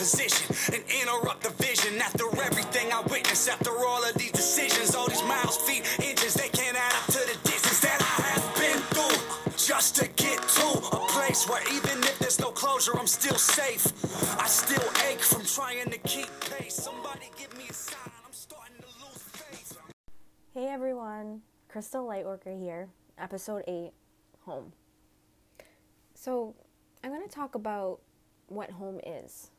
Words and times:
position 0.00 0.48
and 0.72 0.82
interrupt 1.02 1.42
the 1.42 1.50
vision. 1.62 2.00
After 2.00 2.24
everything 2.40 2.90
I 2.90 3.02
witnessed, 3.02 3.50
after 3.50 3.70
all 3.84 4.02
of 4.02 4.14
these 4.14 4.32
decisions, 4.32 4.94
all 4.94 5.06
these 5.06 5.22
miles, 5.24 5.58
feet, 5.58 5.84
inches, 6.02 6.32
they 6.32 6.48
can't 6.48 6.74
add 6.74 6.94
up 6.94 7.06
to 7.12 7.20
the 7.28 7.36
distance 7.44 7.80
that 7.80 8.00
I 8.00 8.22
have 8.32 8.46
been 8.56 8.80
through. 8.96 9.52
Just 9.58 9.96
to 9.96 10.08
get 10.16 10.40
to 10.40 10.68
a 10.96 11.00
place 11.12 11.46
where 11.46 11.62
even 11.68 12.02
if 12.04 12.18
there's 12.18 12.40
no 12.40 12.50
closure, 12.50 12.98
I'm 12.98 13.06
still 13.06 13.36
safe. 13.36 13.84
I 14.40 14.46
still 14.46 14.88
ache 15.10 15.20
from 15.20 15.44
trying 15.44 15.90
to 15.90 15.98
keep 15.98 16.28
pace. 16.48 16.76
Somebody 16.76 17.28
give 17.38 17.54
me 17.58 17.64
a 17.68 17.74
sign. 17.74 18.10
I'm 18.26 18.32
starting 18.32 18.76
to 18.80 18.88
lose 19.04 19.22
faith. 19.36 19.76
Hey 20.54 20.68
everyone, 20.68 21.42
Crystal 21.68 22.06
Lightworker 22.08 22.58
here, 22.58 22.88
episode 23.18 23.64
8 23.68 23.90
Home. 24.46 24.72
So, 26.14 26.54
I'm 27.04 27.10
going 27.10 27.26
to 27.26 27.34
talk 27.34 27.54
about 27.54 28.00
what 28.48 28.70
home 28.70 28.98
is. 29.06 29.50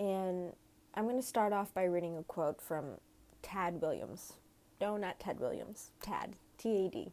And 0.00 0.54
I'm 0.94 1.04
going 1.04 1.20
to 1.20 1.22
start 1.22 1.52
off 1.52 1.74
by 1.74 1.84
reading 1.84 2.16
a 2.16 2.22
quote 2.22 2.60
from 2.60 2.96
Tad 3.42 3.82
Williams. 3.82 4.32
No, 4.80 4.96
not 4.96 5.20
Ted 5.20 5.38
Williams. 5.38 5.90
Tad. 6.02 6.34
T 6.56 6.86
A 6.86 6.88
D. 6.88 7.12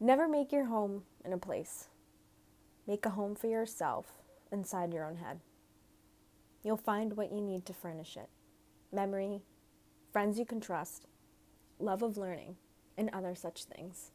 Never 0.00 0.28
make 0.28 0.52
your 0.52 0.66
home 0.66 1.02
in 1.24 1.32
a 1.32 1.38
place. 1.38 1.88
Make 2.86 3.04
a 3.04 3.10
home 3.10 3.34
for 3.34 3.48
yourself 3.48 4.06
inside 4.52 4.94
your 4.94 5.04
own 5.04 5.16
head. 5.16 5.40
You'll 6.62 6.76
find 6.76 7.16
what 7.16 7.32
you 7.32 7.40
need 7.40 7.66
to 7.66 7.72
furnish 7.72 8.16
it 8.16 8.28
memory, 8.90 9.42
friends 10.12 10.38
you 10.38 10.46
can 10.46 10.60
trust, 10.60 11.06
love 11.78 12.02
of 12.02 12.16
learning, 12.16 12.56
and 12.96 13.10
other 13.12 13.34
such 13.34 13.64
things. 13.64 14.12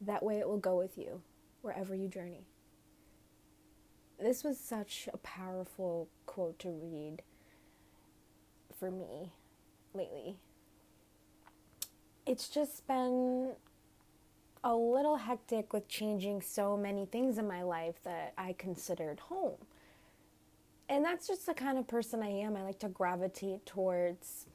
That 0.00 0.22
way 0.22 0.38
it 0.38 0.48
will 0.48 0.58
go 0.58 0.76
with 0.76 0.98
you 0.98 1.22
wherever 1.62 1.94
you 1.94 2.08
journey. 2.08 2.44
This 4.20 4.42
was 4.42 4.58
such 4.58 5.08
a 5.12 5.16
powerful 5.18 6.08
quote 6.26 6.58
to 6.60 6.70
read 6.70 7.22
for 8.78 8.90
me 8.90 9.32
lately. 9.94 10.36
It's 12.26 12.48
just 12.48 12.86
been 12.86 13.52
a 14.64 14.74
little 14.74 15.16
hectic 15.16 15.72
with 15.72 15.88
changing 15.88 16.42
so 16.42 16.76
many 16.76 17.06
things 17.06 17.38
in 17.38 17.46
my 17.46 17.62
life 17.62 17.94
that 18.04 18.34
I 18.36 18.54
considered 18.58 19.20
home. 19.20 19.56
And 20.88 21.04
that's 21.04 21.28
just 21.28 21.46
the 21.46 21.54
kind 21.54 21.78
of 21.78 21.86
person 21.86 22.22
I 22.22 22.28
am. 22.28 22.56
I 22.56 22.62
like 22.62 22.78
to 22.80 22.88
gravitate 22.88 23.66
towards 23.66 24.46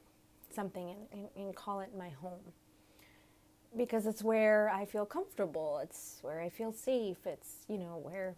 something 0.54 0.90
and, 0.90 1.00
and, 1.12 1.30
and 1.36 1.56
call 1.56 1.80
it 1.80 1.92
my 1.98 2.10
home 2.10 2.54
because 3.76 4.06
it's 4.06 4.24
where 4.24 4.70
I 4.70 4.86
feel 4.86 5.06
comfortable. 5.06 5.80
It's 5.82 6.20
where 6.22 6.42
I 6.42 6.50
feel 6.50 6.72
safe. 6.72 7.26
It's, 7.26 7.66
you 7.68 7.78
know, 7.78 8.00
where 8.04 8.36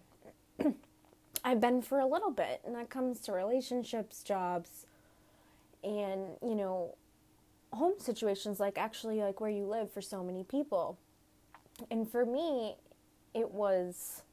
I've 1.45 1.61
been 1.61 1.83
for 1.83 1.99
a 1.99 2.07
little 2.07 2.31
bit. 2.31 2.61
And 2.65 2.75
that 2.75 2.89
comes 2.89 3.19
to 3.21 3.31
relationships, 3.31 4.23
jobs, 4.23 4.87
and, 5.83 6.37
you 6.41 6.55
know, 6.55 6.95
home 7.71 7.93
situations 7.99 8.59
like 8.59 8.79
actually 8.79 9.21
like 9.21 9.39
where 9.39 9.51
you 9.51 9.65
live 9.65 9.91
for 9.91 10.01
so 10.01 10.23
many 10.23 10.43
people. 10.43 10.97
And 11.91 12.09
for 12.09 12.25
me, 12.25 12.77
it 13.35 13.51
was 13.51 14.23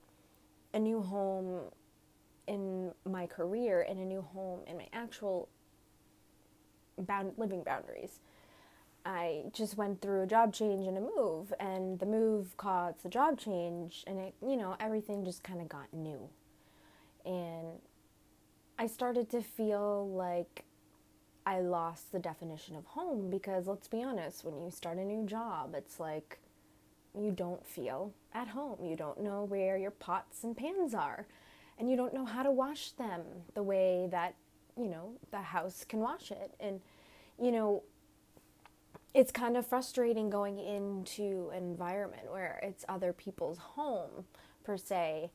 a 0.73 0.79
new 0.79 1.03
home 1.03 1.65
in 2.47 2.93
my 3.05 3.27
career 3.27 3.85
and 3.87 3.99
a 3.99 4.05
new 4.05 4.23
home 4.23 4.61
in 4.67 4.79
my 4.79 4.89
actual 4.95 5.49
bound 6.99 7.35
living 7.37 7.63
boundaries. 7.63 8.21
I 9.05 9.43
just 9.53 9.77
went 9.77 10.01
through 10.01 10.23
a 10.23 10.27
job 10.27 10.55
change 10.55 10.87
and 10.87 10.97
a 10.97 11.01
move, 11.01 11.53
and 11.59 11.99
the 11.99 12.07
move 12.07 12.57
caused 12.57 13.03
the 13.03 13.09
job 13.09 13.39
change, 13.39 14.05
and 14.07 14.19
it, 14.19 14.35
you 14.41 14.57
know, 14.57 14.77
everything 14.79 15.25
just 15.25 15.43
kind 15.43 15.61
of 15.61 15.69
got 15.69 15.93
new. 15.93 16.29
And 17.25 17.79
I 18.79 18.87
started 18.87 19.31
to 19.31 19.43
feel 19.43 20.09
like 20.11 20.65
I 21.45 21.61
lost 21.61 22.13
the 22.13 22.19
definition 22.19 22.77
of 22.77 22.85
home 22.87 23.31
because 23.31 23.67
let's 23.67 23.89
be 23.89 24.03
honest, 24.03 24.45
when 24.45 24.61
you 24.61 24.71
start 24.71 24.99
a 24.99 25.05
new 25.05 25.27
job, 25.27 25.75
it's 25.77 25.99
like 25.99 26.39
you 27.19 27.31
don't 27.31 27.67
feel 27.67 28.13
at 28.33 28.49
home. 28.49 28.85
You 28.85 28.97
don't 28.97 29.21
know 29.21 29.45
where 29.45 29.77
your 29.77 29.91
pots 29.91 30.45
and 30.45 30.57
pans 30.57 30.95
are, 30.95 31.27
and 31.79 31.91
you 31.91 31.97
don't 31.97 32.15
know 32.15 32.25
how 32.25 32.43
to 32.43 32.51
wash 32.51 32.93
them 32.93 33.23
the 33.55 33.63
way 33.63 34.09
that, 34.11 34.35
you 34.77 34.89
know, 34.89 35.13
the 35.31 35.43
house 35.43 35.85
can 35.85 36.01
wash 36.01 36.31
it. 36.31 36.55
And, 36.61 36.81
you 37.41 37.51
know, 37.51 37.83
it's 39.15 39.31
kind 39.31 39.57
of 39.57 39.67
frustrating 39.67 40.31
going 40.31 40.59
into 40.59 41.51
an 41.55 41.63
environment 41.63 42.31
where 42.31 42.61
it's 42.63 42.85
other 42.89 43.13
people's 43.13 43.59
home 43.59 44.25
per 44.65 44.77
se 44.77 45.31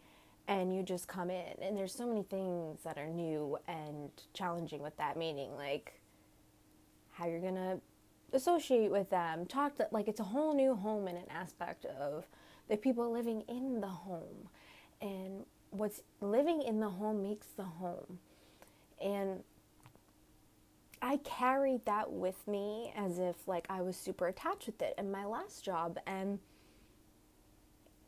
and 0.47 0.75
you 0.75 0.83
just 0.83 1.07
come 1.07 1.29
in. 1.29 1.53
And 1.61 1.75
there's 1.75 1.93
so 1.93 2.07
many 2.07 2.23
things 2.23 2.79
that 2.83 2.97
are 2.97 3.07
new 3.07 3.57
and 3.67 4.09
challenging 4.33 4.81
with 4.81 4.95
that 4.97 5.17
meaning 5.17 5.55
like 5.55 5.99
how 7.11 7.27
you're 7.27 7.41
going 7.41 7.55
to 7.55 7.79
associate 8.33 8.91
with 8.91 9.09
them. 9.09 9.45
Talk 9.45 9.75
to 9.75 9.87
like 9.91 10.07
it's 10.07 10.19
a 10.19 10.25
whole 10.25 10.53
new 10.53 10.75
home 10.75 11.07
in 11.07 11.17
an 11.17 11.29
aspect 11.29 11.85
of 11.85 12.25
the 12.69 12.77
people 12.77 13.11
living 13.11 13.43
in 13.47 13.81
the 13.81 13.87
home. 13.87 14.49
And 15.01 15.45
what's 15.71 16.01
living 16.21 16.61
in 16.61 16.79
the 16.79 16.89
home 16.89 17.21
makes 17.21 17.47
the 17.47 17.63
home. 17.63 18.19
And 19.01 19.43
I 21.01 21.17
carried 21.17 21.85
that 21.85 22.11
with 22.11 22.47
me 22.47 22.93
as 22.95 23.19
if 23.19 23.47
like 23.47 23.67
I 23.69 23.81
was 23.81 23.95
super 23.95 24.27
attached 24.27 24.67
with 24.67 24.81
it 24.81 24.95
in 24.97 25.11
my 25.11 25.25
last 25.25 25.63
job. 25.63 25.99
And 26.07 26.39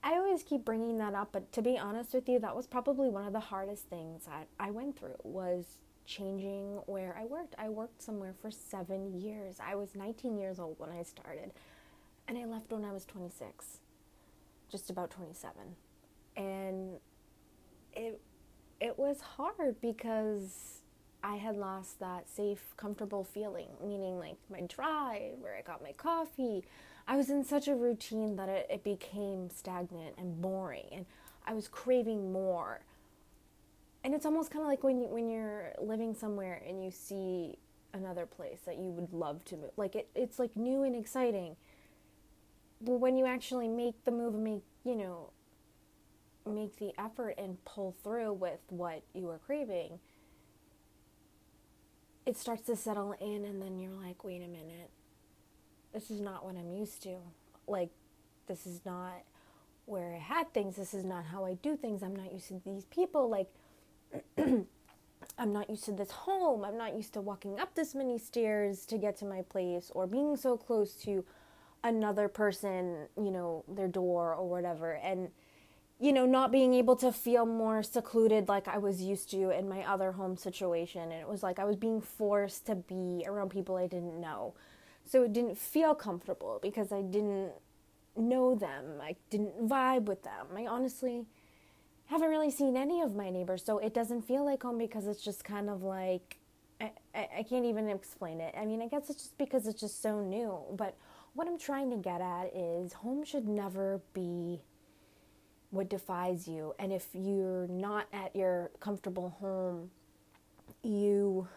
I 0.03 0.13
always 0.13 0.43
keep 0.43 0.63
bringing 0.63 0.97
that 0.99 1.13
up 1.13 1.29
but 1.33 1.51
to 1.53 1.61
be 1.61 1.77
honest 1.77 2.13
with 2.13 2.29
you 2.29 2.39
that 2.39 2.55
was 2.55 2.67
probably 2.67 3.09
one 3.09 3.25
of 3.25 3.33
the 3.33 3.39
hardest 3.39 3.89
things 3.89 4.25
that 4.25 4.47
I 4.59 4.71
went 4.71 4.97
through 4.97 5.15
was 5.23 5.77
changing 6.05 6.81
where 6.87 7.15
I 7.19 7.25
worked. 7.25 7.53
I 7.59 7.69
worked 7.69 8.01
somewhere 8.01 8.33
for 8.41 8.49
7 8.49 9.13
years. 9.19 9.57
I 9.63 9.75
was 9.75 9.95
19 9.95 10.37
years 10.37 10.59
old 10.59 10.79
when 10.79 10.89
I 10.89 11.03
started 11.03 11.51
and 12.27 12.37
I 12.37 12.45
left 12.45 12.71
when 12.71 12.85
I 12.85 12.91
was 12.91 13.05
26. 13.05 13.79
Just 14.71 14.89
about 14.89 15.11
27. 15.11 15.53
And 16.37 16.99
it 17.93 18.21
it 18.79 18.97
was 18.97 19.19
hard 19.19 19.81
because 19.81 20.83
I 21.21 21.35
had 21.35 21.57
lost 21.57 21.99
that 21.99 22.29
safe, 22.29 22.73
comfortable 22.77 23.23
feeling, 23.23 23.67
meaning 23.85 24.17
like 24.19 24.37
my 24.49 24.61
drive, 24.61 25.39
where 25.39 25.55
I 25.57 25.61
got 25.61 25.83
my 25.83 25.91
coffee. 25.91 26.63
I 27.09 27.17
was 27.17 27.31
in 27.31 27.43
such 27.43 27.67
a 27.67 27.73
routine 27.73 28.35
that 28.35 28.49
it, 28.49 28.67
it 28.69 28.83
became 28.83 29.49
stagnant 29.49 30.13
and 30.19 30.39
boring, 30.39 30.85
and 30.91 31.07
I 31.43 31.53
was 31.55 31.67
craving 31.67 32.31
more. 32.31 32.81
And 34.03 34.13
it's 34.13 34.27
almost 34.27 34.51
kind 34.51 34.61
of 34.61 34.67
like 34.67 34.83
when 34.83 35.01
you, 35.01 35.07
when 35.07 35.27
you're 35.27 35.73
living 35.81 36.13
somewhere 36.13 36.61
and 36.65 36.83
you 36.83 36.91
see 36.91 37.57
another 37.95 38.27
place 38.27 38.59
that 38.67 38.77
you 38.77 38.91
would 38.91 39.11
love 39.11 39.43
to 39.45 39.57
move. 39.57 39.71
Like 39.75 39.95
it, 39.95 40.07
it's 40.13 40.37
like 40.37 40.55
new 40.55 40.83
and 40.83 40.95
exciting. 40.95 41.55
But 42.79 42.99
when 42.99 43.17
you 43.17 43.25
actually 43.25 43.67
make 43.67 44.05
the 44.05 44.11
move 44.11 44.35
and 44.35 44.43
make, 44.43 44.63
you 44.85 44.95
know, 44.95 45.31
make 46.45 46.77
the 46.77 46.93
effort 46.99 47.33
and 47.39 47.57
pull 47.65 47.95
through 48.03 48.33
with 48.33 48.59
what 48.69 49.01
you 49.15 49.27
are 49.29 49.39
craving, 49.39 49.99
it 52.27 52.37
starts 52.37 52.67
to 52.67 52.75
settle 52.75 53.15
in 53.19 53.45
and 53.45 53.59
then 53.59 53.79
you're 53.79 53.91
like 53.91 54.23
wait 54.23 54.43
a 54.43 54.47
minute 54.47 54.91
this 55.99 56.09
is 56.09 56.21
not 56.21 56.45
what 56.45 56.55
i'm 56.55 56.71
used 56.71 57.03
to. 57.03 57.17
Like 57.67 57.89
this 58.47 58.65
is 58.65 58.79
not 58.85 59.21
where 59.85 60.15
i 60.15 60.17
had 60.17 60.53
things. 60.53 60.77
This 60.77 60.93
is 60.93 61.03
not 61.03 61.25
how 61.25 61.43
i 61.43 61.55
do 61.55 61.75
things. 61.75 62.01
I'm 62.01 62.15
not 62.15 62.31
used 62.31 62.47
to 62.47 62.61
these 62.63 62.85
people. 62.85 63.29
Like 63.29 63.49
i'm 65.37 65.53
not 65.53 65.69
used 65.69 65.83
to 65.85 65.91
this 65.91 66.11
home. 66.11 66.63
I'm 66.63 66.77
not 66.77 66.95
used 66.95 67.13
to 67.13 67.21
walking 67.21 67.59
up 67.59 67.75
this 67.75 67.93
many 67.93 68.17
stairs 68.17 68.85
to 68.85 68.97
get 68.97 69.17
to 69.17 69.25
my 69.25 69.41
place 69.41 69.91
or 69.93 70.07
being 70.07 70.37
so 70.37 70.55
close 70.55 70.93
to 71.03 71.25
another 71.83 72.27
person 72.27 73.07
you 73.17 73.31
know 73.31 73.65
their 73.67 73.89
door 73.89 74.33
or 74.33 74.47
whatever. 74.47 74.93
And 74.93 75.31
you 76.01 76.13
know, 76.13 76.25
not 76.25 76.49
being 76.49 76.73
able 76.75 76.95
to 76.95 77.11
feel 77.11 77.45
more 77.45 77.83
secluded 77.83 78.47
like 78.47 78.69
I 78.69 78.77
was 78.77 79.01
used 79.01 79.29
to 79.31 79.49
in 79.49 79.67
my 79.67 79.83
other 79.83 80.13
home 80.13 80.37
situation. 80.37 81.01
And 81.01 81.21
it 81.21 81.27
was 81.27 81.43
like 81.43 81.59
I 81.59 81.65
was 81.65 81.75
being 81.75 81.99
forced 81.99 82.65
to 82.67 82.75
be 82.75 83.25
around 83.27 83.49
people 83.49 83.75
I 83.75 83.87
didn't 83.87 84.21
know. 84.21 84.53
So 85.09 85.23
it 85.23 85.33
didn't 85.33 85.57
feel 85.57 85.95
comfortable 85.95 86.59
because 86.61 86.91
I 86.91 87.01
didn't 87.01 87.53
know 88.15 88.53
them. 88.53 89.01
I 89.01 89.15
didn't 89.31 89.67
vibe 89.67 90.03
with 90.03 90.21
them. 90.21 90.45
I 90.55 90.67
honestly 90.67 91.25
haven't 92.05 92.29
really 92.29 92.51
seen 92.51 92.77
any 92.77 93.01
of 93.01 93.15
my 93.15 93.31
neighbors. 93.31 93.65
So 93.65 93.79
it 93.79 93.95
doesn't 93.95 94.21
feel 94.21 94.45
like 94.45 94.61
home 94.61 94.77
because 94.77 95.07
it's 95.07 95.23
just 95.23 95.43
kind 95.43 95.67
of 95.67 95.81
like, 95.81 96.37
I, 96.79 96.91
I, 97.15 97.27
I 97.39 97.43
can't 97.43 97.65
even 97.65 97.89
explain 97.89 98.39
it. 98.39 98.53
I 98.55 98.65
mean, 98.65 98.83
I 98.83 98.87
guess 98.87 99.09
it's 99.09 99.23
just 99.23 99.37
because 99.39 99.65
it's 99.65 99.81
just 99.81 99.99
so 99.99 100.21
new. 100.21 100.59
But 100.75 100.95
what 101.33 101.47
I'm 101.47 101.57
trying 101.57 101.89
to 101.89 101.97
get 101.97 102.21
at 102.21 102.55
is 102.55 102.93
home 102.93 103.23
should 103.23 103.47
never 103.47 104.01
be 104.13 104.61
what 105.71 105.89
defies 105.89 106.47
you. 106.47 106.75
And 106.77 106.93
if 106.93 107.07
you're 107.13 107.65
not 107.67 108.05
at 108.13 108.35
your 108.35 108.69
comfortable 108.79 109.35
home, 109.39 109.89
you 110.83 111.47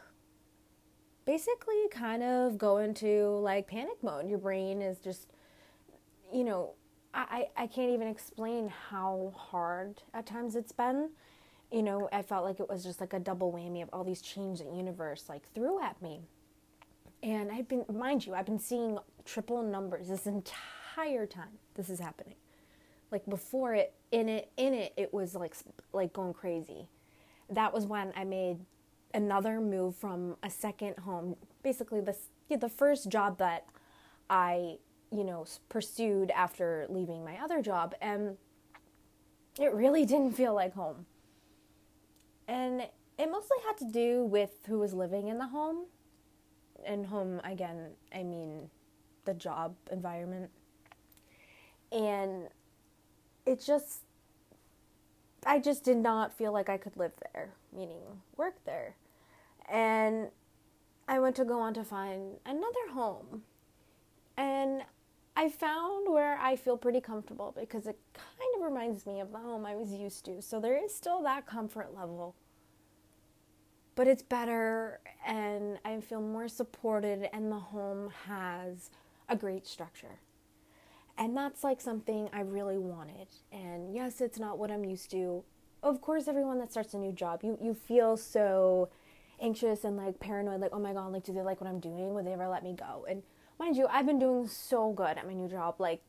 basically 1.24 1.88
kind 1.90 2.22
of 2.22 2.58
go 2.58 2.78
into 2.78 3.28
like 3.38 3.66
panic 3.68 4.02
mode. 4.02 4.28
Your 4.28 4.38
brain 4.38 4.82
is 4.82 4.98
just, 4.98 5.28
you 6.32 6.44
know, 6.44 6.74
I, 7.14 7.48
I 7.56 7.66
can't 7.66 7.90
even 7.90 8.08
explain 8.08 8.68
how 8.90 9.32
hard 9.36 10.02
at 10.14 10.26
times 10.26 10.56
it's 10.56 10.72
been. 10.72 11.10
you 11.72 11.82
know, 11.82 12.08
I 12.12 12.22
felt 12.22 12.44
like 12.44 12.60
it 12.60 12.68
was 12.68 12.84
just 12.84 13.00
like 13.00 13.14
a 13.14 13.18
double 13.20 13.52
whammy 13.52 13.82
of 13.82 13.88
all 13.92 14.04
these 14.04 14.20
changes 14.22 14.66
that 14.66 14.74
universe 14.76 15.24
like 15.28 15.42
threw 15.54 15.82
at 15.82 16.00
me. 16.02 16.20
And 17.22 17.50
I've 17.50 17.68
been, 17.68 17.84
mind 17.92 18.26
you, 18.26 18.34
I've 18.34 18.46
been 18.46 18.58
seeing 18.58 18.98
triple 19.24 19.62
numbers 19.62 20.08
this 20.08 20.26
entire 20.26 21.26
time 21.26 21.58
this 21.74 21.88
is 21.88 21.98
happening. 22.00 22.34
Like 23.10 23.24
before 23.28 23.74
it, 23.74 23.94
in 24.12 24.28
it, 24.28 24.50
in 24.56 24.74
it, 24.74 24.92
it 24.96 25.14
was 25.14 25.34
like 25.34 25.54
like 25.92 26.12
going 26.12 26.34
crazy. 26.34 26.88
That 27.50 27.72
was 27.74 27.86
when 27.86 28.12
I 28.16 28.24
made 28.24 28.58
another 29.14 29.60
move 29.60 29.96
from 29.96 30.36
a 30.42 30.50
second 30.50 30.98
home. 30.98 31.36
Basically, 31.62 32.00
the 32.00 32.16
yeah, 32.48 32.56
the 32.56 32.68
first 32.68 33.08
job 33.08 33.38
that 33.38 33.66
I 34.30 34.78
you 35.10 35.24
know 35.24 35.46
pursued 35.68 36.30
after 36.30 36.86
leaving 36.88 37.24
my 37.24 37.36
other 37.38 37.62
job, 37.62 37.94
and 38.00 38.36
it 39.58 39.72
really 39.72 40.04
didn't 40.12 40.32
feel 40.32 40.54
like 40.54 40.74
home. 40.74 41.06
And 42.48 42.82
it 43.18 43.30
mostly 43.30 43.58
had 43.66 43.76
to 43.78 43.84
do 43.84 44.24
with 44.24 44.50
who 44.66 44.78
was 44.78 44.92
living 44.94 45.28
in 45.28 45.38
the 45.38 45.46
home. 45.48 45.86
And 46.84 47.06
home, 47.06 47.40
again, 47.44 47.92
I 48.14 48.24
mean 48.24 48.68
the 49.24 49.34
job 49.34 49.76
environment. 49.90 50.50
And 51.92 52.48
it 53.46 53.62
just, 53.64 54.00
I 55.46 55.60
just 55.60 55.84
did 55.84 55.98
not 55.98 56.36
feel 56.36 56.52
like 56.52 56.68
I 56.68 56.78
could 56.78 56.96
live 56.96 57.12
there, 57.32 57.50
meaning 57.72 58.02
work 58.36 58.56
there. 58.64 58.96
And 59.70 60.28
I 61.08 61.18
went 61.18 61.36
to 61.36 61.44
go 61.44 61.60
on 61.60 61.74
to 61.74 61.84
find 61.84 62.36
another 62.46 62.88
home. 62.92 63.42
And 64.36 64.82
I 65.36 65.48
found 65.48 66.12
where 66.12 66.38
I 66.38 66.56
feel 66.56 66.76
pretty 66.76 67.00
comfortable 67.00 67.54
because 67.58 67.86
it 67.86 67.98
kind 68.14 68.50
of 68.56 68.62
reminds 68.62 69.06
me 69.06 69.20
of 69.20 69.32
the 69.32 69.38
home 69.38 69.64
I 69.64 69.74
was 69.74 69.92
used 69.92 70.24
to. 70.26 70.42
So 70.42 70.60
there 70.60 70.82
is 70.82 70.94
still 70.94 71.22
that 71.22 71.46
comfort 71.46 71.94
level. 71.94 72.34
But 73.94 74.08
it's 74.08 74.22
better 74.22 75.00
and 75.26 75.78
I 75.84 76.00
feel 76.00 76.20
more 76.20 76.48
supported, 76.48 77.28
and 77.32 77.52
the 77.52 77.58
home 77.58 78.10
has 78.26 78.90
a 79.28 79.36
great 79.36 79.66
structure. 79.66 80.18
And 81.18 81.36
that's 81.36 81.62
like 81.62 81.80
something 81.80 82.28
I 82.32 82.40
really 82.40 82.78
wanted. 82.78 83.28
And 83.52 83.94
yes, 83.94 84.20
it's 84.20 84.38
not 84.38 84.58
what 84.58 84.70
I'm 84.70 84.84
used 84.84 85.10
to. 85.10 85.44
Of 85.82 86.00
course, 86.00 86.26
everyone 86.26 86.58
that 86.58 86.70
starts 86.70 86.94
a 86.94 86.98
new 86.98 87.12
job, 87.12 87.40
you, 87.42 87.58
you 87.60 87.74
feel 87.74 88.16
so 88.16 88.88
anxious 89.42 89.84
and 89.84 89.96
like 89.96 90.20
paranoid, 90.20 90.60
like, 90.60 90.70
oh 90.72 90.78
my 90.78 90.92
God, 90.92 91.12
like, 91.12 91.24
do 91.24 91.32
they 91.32 91.42
like 91.42 91.60
what 91.60 91.68
I'm 91.68 91.80
doing? 91.80 92.14
Would 92.14 92.26
they 92.26 92.32
ever 92.32 92.48
let 92.48 92.62
me 92.62 92.74
go? 92.74 93.06
And 93.08 93.22
mind 93.58 93.76
you, 93.76 93.86
I've 93.90 94.06
been 94.06 94.18
doing 94.18 94.46
so 94.48 94.92
good 94.92 95.18
at 95.18 95.26
my 95.26 95.34
new 95.34 95.48
job. 95.48 95.76
Like, 95.78 96.02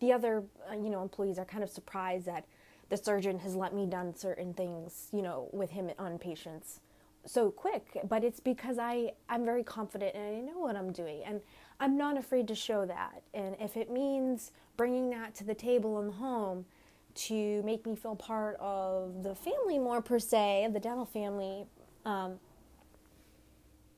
the 0.00 0.12
other, 0.12 0.44
uh, 0.70 0.74
you 0.74 0.90
know, 0.90 1.02
employees 1.02 1.38
are 1.38 1.44
kind 1.44 1.64
of 1.64 1.70
surprised 1.70 2.26
that 2.26 2.44
the 2.88 2.96
surgeon 2.96 3.38
has 3.38 3.54
let 3.54 3.74
me 3.74 3.86
done 3.86 4.14
certain 4.14 4.52
things, 4.52 5.08
you 5.12 5.22
know, 5.22 5.48
with 5.52 5.70
him 5.70 5.90
on 5.98 6.18
patients 6.18 6.80
so 7.24 7.50
quick. 7.50 7.98
But 8.08 8.24
it's 8.24 8.40
because 8.40 8.78
I, 8.78 9.12
I'm 9.28 9.44
very 9.44 9.64
confident 9.64 10.14
and 10.14 10.36
I 10.36 10.40
know 10.40 10.60
what 10.60 10.76
I'm 10.76 10.92
doing. 10.92 11.22
And 11.24 11.40
I'm 11.80 11.96
not 11.96 12.16
afraid 12.16 12.48
to 12.48 12.54
show 12.54 12.86
that. 12.86 13.22
And 13.34 13.56
if 13.60 13.76
it 13.76 13.90
means 13.90 14.52
bringing 14.76 15.10
that 15.10 15.34
to 15.36 15.44
the 15.44 15.54
table 15.54 16.00
in 16.00 16.06
the 16.06 16.12
home 16.12 16.66
to 17.16 17.62
make 17.62 17.86
me 17.86 17.96
feel 17.96 18.16
part 18.16 18.56
of 18.60 19.22
the 19.22 19.34
family 19.34 19.78
more 19.78 20.00
per 20.00 20.18
se, 20.18 20.64
of 20.64 20.72
the 20.72 20.80
dental 20.80 21.04
family, 21.04 21.66
um, 22.04 22.38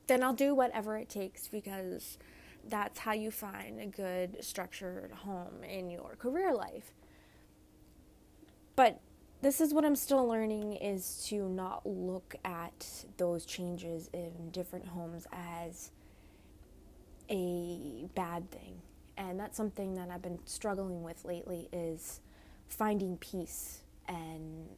then 0.07 0.23
I'll 0.23 0.33
do 0.33 0.55
whatever 0.55 0.97
it 0.97 1.09
takes 1.09 1.47
because 1.47 2.17
that's 2.67 2.99
how 2.99 3.13
you 3.13 3.31
find 3.31 3.79
a 3.79 3.85
good 3.85 4.43
structured 4.43 5.11
home 5.11 5.63
in 5.63 5.89
your 5.89 6.15
career 6.17 6.53
life. 6.53 6.93
But 8.75 8.99
this 9.41 9.61
is 9.61 9.73
what 9.73 9.85
I'm 9.85 9.95
still 9.95 10.27
learning 10.27 10.73
is 10.73 11.25
to 11.29 11.47
not 11.47 11.85
look 11.85 12.35
at 12.43 13.05
those 13.17 13.45
changes 13.45 14.09
in 14.13 14.49
different 14.51 14.87
homes 14.87 15.27
as 15.31 15.91
a 17.29 18.05
bad 18.15 18.49
thing. 18.51 18.81
And 19.17 19.39
that's 19.39 19.55
something 19.55 19.95
that 19.95 20.09
I've 20.09 20.21
been 20.21 20.39
struggling 20.45 21.03
with 21.03 21.23
lately 21.23 21.69
is 21.71 22.21
finding 22.69 23.17
peace 23.17 23.81
and 24.07 24.69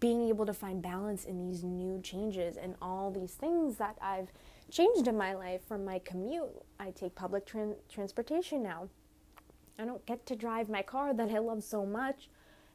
being 0.00 0.28
able 0.28 0.46
to 0.46 0.54
find 0.54 0.82
balance 0.82 1.24
in 1.24 1.38
these 1.38 1.62
new 1.62 2.00
changes 2.02 2.56
and 2.56 2.74
all 2.82 3.10
these 3.10 3.32
things 3.32 3.76
that 3.76 3.96
I've 4.00 4.32
changed 4.70 5.06
in 5.06 5.16
my 5.16 5.34
life 5.34 5.60
from 5.66 5.84
my 5.84 5.98
commute. 6.00 6.50
I 6.80 6.90
take 6.90 7.14
public 7.14 7.46
tra- 7.46 7.76
transportation 7.88 8.62
now. 8.62 8.88
I 9.78 9.84
don't 9.84 10.04
get 10.06 10.26
to 10.26 10.36
drive 10.36 10.68
my 10.68 10.82
car 10.82 11.14
that 11.14 11.30
I 11.30 11.38
love 11.38 11.62
so 11.62 11.84
much 11.84 12.28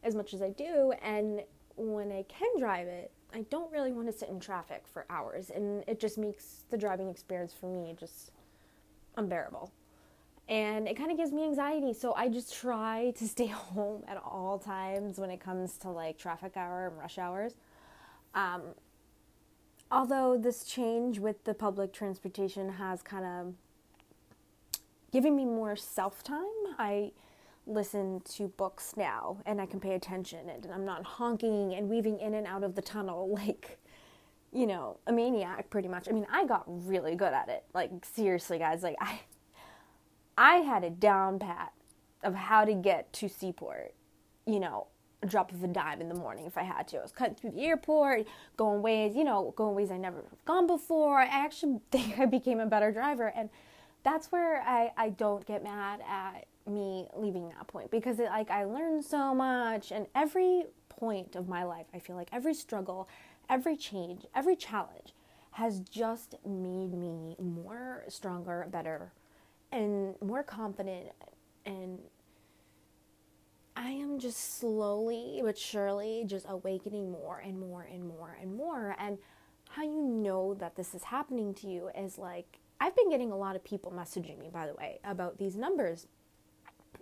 as 0.03 0.15
much 0.15 0.33
as 0.33 0.41
I 0.41 0.50
do. 0.50 0.94
And 1.01 1.44
when 1.75 2.11
I 2.11 2.23
can 2.23 2.50
drive 2.57 2.88
it, 2.88 3.11
I 3.33 3.41
don't 3.50 3.71
really 3.71 3.91
want 3.91 4.07
to 4.07 4.13
sit 4.13 4.29
in 4.29 4.39
traffic 4.39 4.83
for 4.91 5.06
hours. 5.09 5.50
And 5.50 5.83
it 5.88 6.00
just 6.00 6.17
makes 6.17 6.63
the 6.69 6.77
driving 6.77 7.09
experience 7.09 7.53
for 7.53 7.67
me 7.67 7.95
just 8.00 8.31
unbearable. 9.17 9.71
And 10.50 10.88
it 10.88 10.98
kind 10.98 11.12
of 11.12 11.18
gives 11.18 11.31
me 11.31 11.44
anxiety. 11.44 11.94
So 11.94 12.13
I 12.16 12.28
just 12.28 12.54
try 12.54 13.13
to 13.18 13.28
stay 13.28 13.46
home 13.48 14.04
at 14.07 14.18
all 14.18 14.57
times 14.57 15.19
when 15.19 15.30
it 15.30 15.40
comes 15.40 15.78
to 15.78 15.90
like 15.90 16.18
traffic 16.18 16.57
hour 16.57 16.88
and 16.88 16.98
rush 16.98 17.19
hours. 17.19 17.54
Um, 18.34 18.63
although 19.92 20.38
this 20.38 20.63
change 20.63 21.19
with 21.19 21.44
the 21.44 21.54
public 21.54 21.94
transportation 21.94 22.74
has 22.74 23.04
kind 23.04 23.25
of 23.25 23.54
given 25.12 25.36
me 25.36 25.46
more 25.46 25.75
self 25.75 26.24
time, 26.24 26.46
I 26.80 27.12
listen 27.68 28.22
to 28.22 28.48
books 28.48 28.95
now 28.98 29.38
and 29.45 29.62
I 29.62 29.68
can 29.68 29.80
pay 29.80 29.94
attention 29.94 30.50
and 30.50 30.68
I'm 30.74 30.86
not 30.86 31.04
honking 31.04 31.75
and 31.75 31.88
weaving 31.88 32.19
in 32.19 32.34
and 32.34 32.48
out 32.48 32.63
of 32.63 32.74
the 32.74 32.81
tunnel 32.81 33.30
like, 33.34 33.78
you 34.52 34.66
know, 34.66 34.98
a 35.06 35.13
maniac 35.13 35.69
pretty 35.69 35.88
much. 35.88 36.10
I 36.10 36.12
mean, 36.12 36.25
I 36.31 36.45
got 36.45 36.63
really 36.66 37.16
good 37.16 37.34
at 37.34 37.50
it. 37.50 37.66
Like 37.75 37.92
seriously, 38.04 38.57
guys, 38.57 38.81
like 38.81 38.95
I 39.00 39.19
I 40.39 40.59
had 40.59 40.86
a 40.86 40.89
down 40.89 41.38
pat 41.38 41.74
of 42.24 42.33
how 42.33 42.63
to 42.63 42.74
get 42.74 43.12
to 43.12 43.27
Seaport, 43.27 43.94
you 44.45 44.62
know, 44.62 44.88
a 45.21 45.25
drop 45.25 45.51
of 45.51 45.62
a 45.65 45.68
dime 45.68 46.00
in 46.00 46.07
the 46.07 46.15
morning 46.15 46.45
if 46.45 46.57
I 46.57 46.63
had 46.63 46.88
to. 46.88 46.97
I 47.00 47.01
was 47.01 47.12
cutting 47.12 47.36
through 47.36 47.51
the 47.51 47.65
airport, 47.65 48.25
going 48.56 48.81
ways, 48.81 49.18
you 49.18 49.25
know, 49.25 49.53
going 49.57 49.75
ways 49.75 49.91
I 49.91 49.97
never 49.97 50.15
have 50.15 50.45
gone 50.45 50.65
before. 50.65 51.19
I 51.19 51.25
actually 51.25 51.81
think 51.92 52.18
I 52.18 52.25
became 52.25 52.61
a 52.61 52.66
better 52.66 52.90
driver. 52.90 53.33
And 53.35 53.49
that's 54.04 54.31
where 54.31 54.61
I, 54.61 54.94
I 54.95 55.09
don't 55.09 55.45
get 55.45 55.61
mad 55.61 55.99
at 56.07 56.45
me 56.66 57.07
leaving 57.18 57.49
that 57.49 57.68
point 57.68 57.92
because 57.92 58.18
it, 58.21 58.30
like 58.30 58.49
I 58.49 58.64
learned 58.64 59.04
so 59.04 59.35
much 59.35 59.92
and 59.92 60.07
every 60.16 60.68
point 60.87 61.35
of 61.35 61.49
my 61.49 61.64
life, 61.64 61.87
I 61.94 61.99
feel 61.99 62.16
like 62.16 62.30
every 62.31 62.54
struggle, 62.54 63.09
every 63.49 63.75
change, 63.75 64.25
every 64.33 64.56
challenge 64.56 65.14
has 65.52 65.81
just 65.81 66.35
made 66.45 66.94
me 66.94 67.35
more 67.42 68.06
stronger, 68.07 68.66
better, 68.71 69.11
and 69.71 70.16
more 70.21 70.44
confident 70.44 71.09
and 71.66 71.99
I 73.76 73.92
am 73.92 74.19
just 74.19 74.59
slowly 74.59 75.40
but 75.42 75.57
surely 75.57 76.23
just 76.26 76.45
awakening 76.49 77.11
more 77.11 77.40
and 77.40 77.57
more 77.57 77.88
and 77.90 78.06
more 78.06 78.38
and 78.42 78.54
more. 78.54 78.94
And 78.99 79.18
how 79.69 79.83
you 79.83 80.04
know 80.04 80.54
that 80.56 80.76
this 80.76 80.94
is 80.94 81.04
happening 81.04 81.54
to 81.56 81.68
you 81.68 81.90
is 81.97 82.18
like, 82.18 82.59
I've 82.81 82.95
been 82.95 83.09
getting 83.09 83.31
a 83.31 83.38
lot 83.38 83.56
of 83.56 83.64
people 83.64 83.92
messaging 83.92 84.38
me, 84.38 84.49
by 84.52 84.68
the 84.68 84.73
way, 84.73 84.99
about 85.06 85.38
these 85.38 85.56
numbers. 85.56 86.07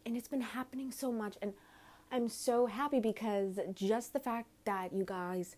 And 0.06 0.16
it's 0.16 0.28
been 0.28 0.42
happening 0.42 0.92
so 0.92 1.12
much. 1.12 1.36
And 1.42 1.54
I'm 2.12 2.28
so 2.28 2.68
happy 2.68 3.00
because 3.00 3.60
just 3.74 4.14
the 4.14 4.20
fact 4.20 4.50
that 4.66 4.94
you 4.94 5.04
guys 5.04 5.56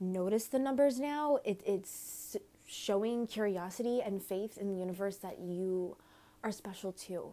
notice 0.00 0.46
the 0.46 0.58
numbers 0.58 0.98
now, 0.98 1.38
it, 1.44 1.62
it's 1.66 2.36
showing 2.66 3.26
curiosity 3.26 4.00
and 4.00 4.22
faith 4.22 4.56
in 4.56 4.68
the 4.68 4.74
universe 4.74 5.16
that 5.16 5.38
you 5.38 5.98
are 6.42 6.52
special 6.52 6.92
too. 6.92 7.32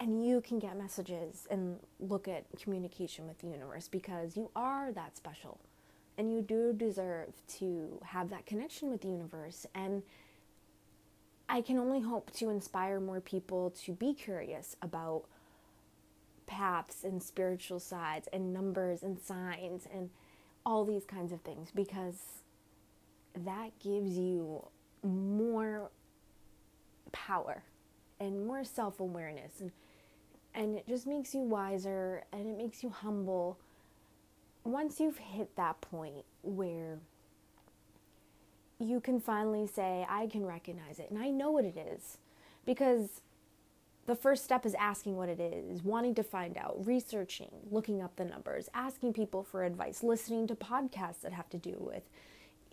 And 0.00 0.24
you 0.24 0.40
can 0.40 0.58
get 0.58 0.76
messages 0.76 1.46
and 1.50 1.78
look 1.98 2.28
at 2.28 2.44
communication 2.60 3.26
with 3.26 3.38
the 3.38 3.48
universe 3.48 3.88
because 3.88 4.36
you 4.36 4.50
are 4.54 4.92
that 4.92 5.16
special. 5.16 5.58
And 6.16 6.32
you 6.32 6.40
do 6.42 6.72
deserve 6.72 7.34
to 7.58 8.00
have 8.04 8.30
that 8.30 8.46
connection 8.46 8.90
with 8.90 9.00
the 9.02 9.08
universe. 9.08 9.66
And 9.74 10.02
I 11.48 11.62
can 11.62 11.78
only 11.78 12.00
hope 12.00 12.30
to 12.34 12.50
inspire 12.50 13.00
more 13.00 13.20
people 13.20 13.70
to 13.84 13.92
be 13.92 14.14
curious 14.14 14.76
about 14.82 15.24
paths 16.46 17.04
and 17.04 17.22
spiritual 17.22 17.80
sides 17.80 18.28
and 18.32 18.52
numbers 18.52 19.02
and 19.02 19.18
signs 19.18 19.86
and 19.92 20.10
all 20.64 20.84
these 20.84 21.04
kinds 21.04 21.32
of 21.32 21.40
things 21.42 21.70
because 21.74 22.42
that 23.34 23.70
gives 23.78 24.16
you 24.16 24.66
more 25.02 25.90
power 27.12 27.62
and 28.20 28.46
more 28.46 28.64
self-awareness 28.64 29.60
and 29.60 29.70
and 30.54 30.76
it 30.76 30.88
just 30.88 31.06
makes 31.06 31.34
you 31.34 31.40
wiser 31.40 32.24
and 32.32 32.48
it 32.48 32.56
makes 32.56 32.82
you 32.82 32.90
humble 32.90 33.58
once 34.64 35.00
you've 35.00 35.18
hit 35.18 35.54
that 35.56 35.80
point 35.80 36.24
where 36.42 36.98
you 38.78 39.00
can 39.00 39.20
finally 39.20 39.66
say, 39.66 40.06
I 40.08 40.26
can 40.26 40.44
recognize 40.44 40.98
it 40.98 41.10
and 41.10 41.18
I 41.18 41.30
know 41.30 41.50
what 41.50 41.64
it 41.64 41.76
is. 41.76 42.18
Because 42.64 43.22
the 44.06 44.14
first 44.14 44.44
step 44.44 44.64
is 44.64 44.74
asking 44.74 45.16
what 45.16 45.28
it 45.28 45.40
is, 45.40 45.82
wanting 45.82 46.14
to 46.16 46.22
find 46.22 46.56
out, 46.56 46.86
researching, 46.86 47.50
looking 47.70 48.02
up 48.02 48.16
the 48.16 48.24
numbers, 48.24 48.68
asking 48.74 49.14
people 49.14 49.42
for 49.42 49.64
advice, 49.64 50.02
listening 50.02 50.46
to 50.48 50.54
podcasts 50.54 51.20
that 51.22 51.32
have 51.32 51.48
to 51.50 51.58
do 51.58 51.76
with 51.78 52.02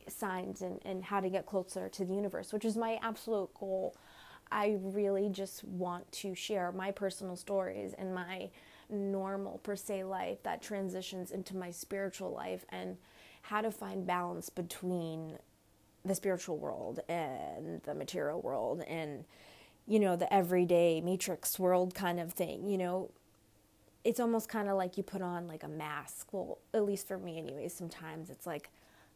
signs 0.07 0.61
and, 0.61 0.79
and 0.85 1.05
how 1.05 1.19
to 1.19 1.29
get 1.29 1.45
closer 1.45 1.89
to 1.89 2.05
the 2.05 2.13
universe, 2.13 2.53
which 2.53 2.65
is 2.65 2.77
my 2.77 2.99
absolute 3.01 3.53
goal. 3.53 3.95
I 4.51 4.77
really 4.81 5.29
just 5.29 5.63
want 5.63 6.11
to 6.13 6.35
share 6.35 6.71
my 6.71 6.91
personal 6.91 7.35
stories 7.35 7.93
and 7.97 8.13
my 8.13 8.49
normal, 8.89 9.59
per 9.59 9.75
se, 9.75 10.03
life 10.03 10.43
that 10.43 10.61
transitions 10.61 11.31
into 11.31 11.55
my 11.57 11.71
spiritual 11.71 12.31
life 12.31 12.65
and 12.69 12.97
how 13.41 13.61
to 13.61 13.71
find 13.71 14.05
balance 14.05 14.49
between 14.49 15.37
the 16.03 16.15
spiritual 16.15 16.57
world 16.57 16.99
and 17.09 17.81
the 17.83 17.95
material 17.95 18.41
world 18.41 18.81
and 18.87 19.25
you 19.87 19.99
know, 19.99 20.15
the 20.15 20.31
everyday 20.33 20.99
matrix 20.99 21.59
world 21.59 21.93
kind 21.93 22.19
of 22.19 22.33
thing, 22.33 22.67
you 22.67 22.77
know. 22.77 23.11
It's 24.03 24.19
almost 24.19 24.49
kind 24.49 24.69
of 24.69 24.77
like 24.77 24.97
you 24.97 25.03
put 25.03 25.21
on 25.21 25.47
like 25.47 25.63
a 25.63 25.67
mask. 25.67 26.31
Well, 26.31 26.59
at 26.73 26.85
least 26.85 27.07
for 27.07 27.17
me, 27.17 27.37
anyways, 27.37 27.73
sometimes 27.73 28.29
it's 28.29 28.45
like 28.45 28.69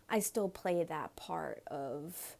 I 0.10 0.20
still 0.20 0.50
play 0.50 0.84
that 0.84 1.16
part 1.16 1.64
of 1.68 2.38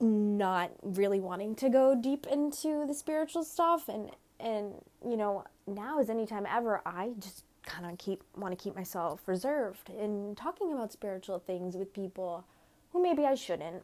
not 0.00 0.70
really 0.82 1.20
wanting 1.20 1.54
to 1.56 1.68
go 1.68 1.94
deep 1.94 2.26
into 2.26 2.86
the 2.86 2.94
spiritual 2.94 3.44
stuff. 3.44 3.88
And 3.88 4.10
and 4.38 4.74
you 5.04 5.16
know 5.16 5.44
now 5.66 5.98
as 5.98 6.10
anytime 6.10 6.46
ever 6.46 6.82
i 6.84 7.10
just 7.18 7.44
kind 7.64 7.90
of 7.90 7.98
keep 7.98 8.22
want 8.36 8.56
to 8.56 8.62
keep 8.62 8.76
myself 8.76 9.26
reserved 9.26 9.90
in 9.90 10.34
talking 10.36 10.72
about 10.72 10.92
spiritual 10.92 11.38
things 11.38 11.74
with 11.74 11.92
people 11.92 12.44
who 12.92 13.02
maybe 13.02 13.24
i 13.24 13.34
shouldn't. 13.34 13.82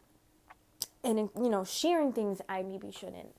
And 1.05 1.19
you 1.19 1.49
know 1.49 1.65
sharing 1.65 2.13
things 2.13 2.41
I 2.49 2.63
maybe 2.63 2.93
shouldn't 2.93 3.35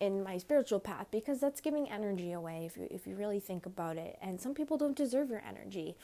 in 0.00 0.22
my 0.22 0.38
spiritual 0.38 0.80
path 0.80 1.06
because 1.10 1.40
that's 1.40 1.60
giving 1.60 1.88
energy 1.90 2.32
away 2.32 2.66
if 2.66 2.76
you 2.76 2.88
if 2.90 3.06
you 3.06 3.14
really 3.14 3.40
think 3.40 3.64
about 3.64 3.96
it. 3.96 4.18
And 4.20 4.40
some 4.40 4.54
people 4.54 4.76
don't 4.76 4.96
deserve 4.96 5.30
your 5.30 5.42
energy. 5.48 5.96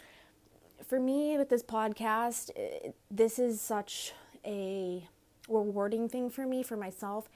For 0.86 0.98
me 0.98 1.36
with 1.36 1.50
this 1.50 1.62
podcast 1.62 2.50
it, 2.56 2.94
this 3.10 3.38
is 3.38 3.60
such 3.60 4.12
a 4.44 5.06
rewarding 5.48 6.08
thing 6.08 6.30
for 6.30 6.46
me 6.46 6.62
for 6.62 6.76
myself 6.76 7.28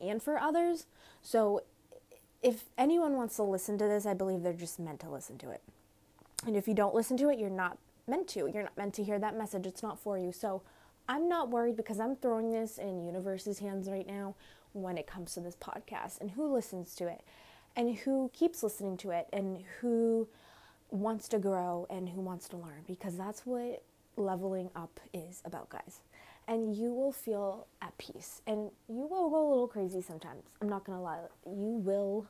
and 0.00 0.22
for 0.22 0.38
others. 0.38 0.86
So 1.22 1.62
if 2.42 2.64
anyone 2.76 3.16
wants 3.16 3.36
to 3.36 3.42
listen 3.44 3.78
to 3.78 3.84
this 3.84 4.04
i 4.04 4.12
believe 4.12 4.42
they're 4.42 4.52
just 4.52 4.80
meant 4.80 5.00
to 5.00 5.10
listen 5.10 5.38
to 5.38 5.50
it. 5.50 5.62
And 6.46 6.56
if 6.56 6.66
you 6.66 6.74
don't 6.74 6.94
listen 6.94 7.16
to 7.18 7.28
it 7.28 7.38
you're 7.38 7.50
not 7.50 7.78
meant 8.06 8.28
to. 8.28 8.50
You're 8.52 8.64
not 8.64 8.76
meant 8.76 8.94
to 8.94 9.04
hear 9.04 9.18
that 9.18 9.36
message. 9.36 9.66
It's 9.66 9.82
not 9.82 9.98
for 9.98 10.18
you. 10.18 10.32
So 10.32 10.62
I'm 11.08 11.28
not 11.28 11.50
worried 11.50 11.76
because 11.76 12.00
I'm 12.00 12.16
throwing 12.16 12.50
this 12.50 12.78
in 12.78 13.04
universe's 13.04 13.58
hands 13.58 13.88
right 13.88 14.06
now 14.06 14.34
when 14.72 14.96
it 14.96 15.06
comes 15.06 15.34
to 15.34 15.40
this 15.40 15.56
podcast 15.56 16.20
and 16.20 16.30
who 16.30 16.52
listens 16.52 16.94
to 16.96 17.06
it 17.06 17.22
and 17.76 17.96
who 17.98 18.30
keeps 18.32 18.62
listening 18.62 18.96
to 18.98 19.10
it 19.10 19.28
and 19.32 19.62
who 19.80 20.28
wants 20.90 21.28
to 21.28 21.38
grow 21.38 21.86
and 21.90 22.08
who 22.08 22.20
wants 22.20 22.48
to 22.48 22.56
learn 22.56 22.84
because 22.86 23.16
that's 23.16 23.46
what 23.46 23.82
leveling 24.16 24.70
up 24.76 25.00
is 25.12 25.42
about, 25.44 25.68
guys. 25.70 26.00
And 26.48 26.74
you 26.74 26.92
will 26.92 27.12
feel 27.12 27.66
at 27.80 27.96
peace 27.98 28.42
and 28.46 28.70
you 28.88 29.06
will 29.06 29.30
go 29.30 29.46
a 29.46 29.48
little 29.48 29.68
crazy 29.68 30.02
sometimes. 30.02 30.42
I'm 30.60 30.68
not 30.68 30.84
going 30.84 30.98
to 30.98 31.02
lie. 31.02 31.20
You 31.46 31.80
will 31.84 32.26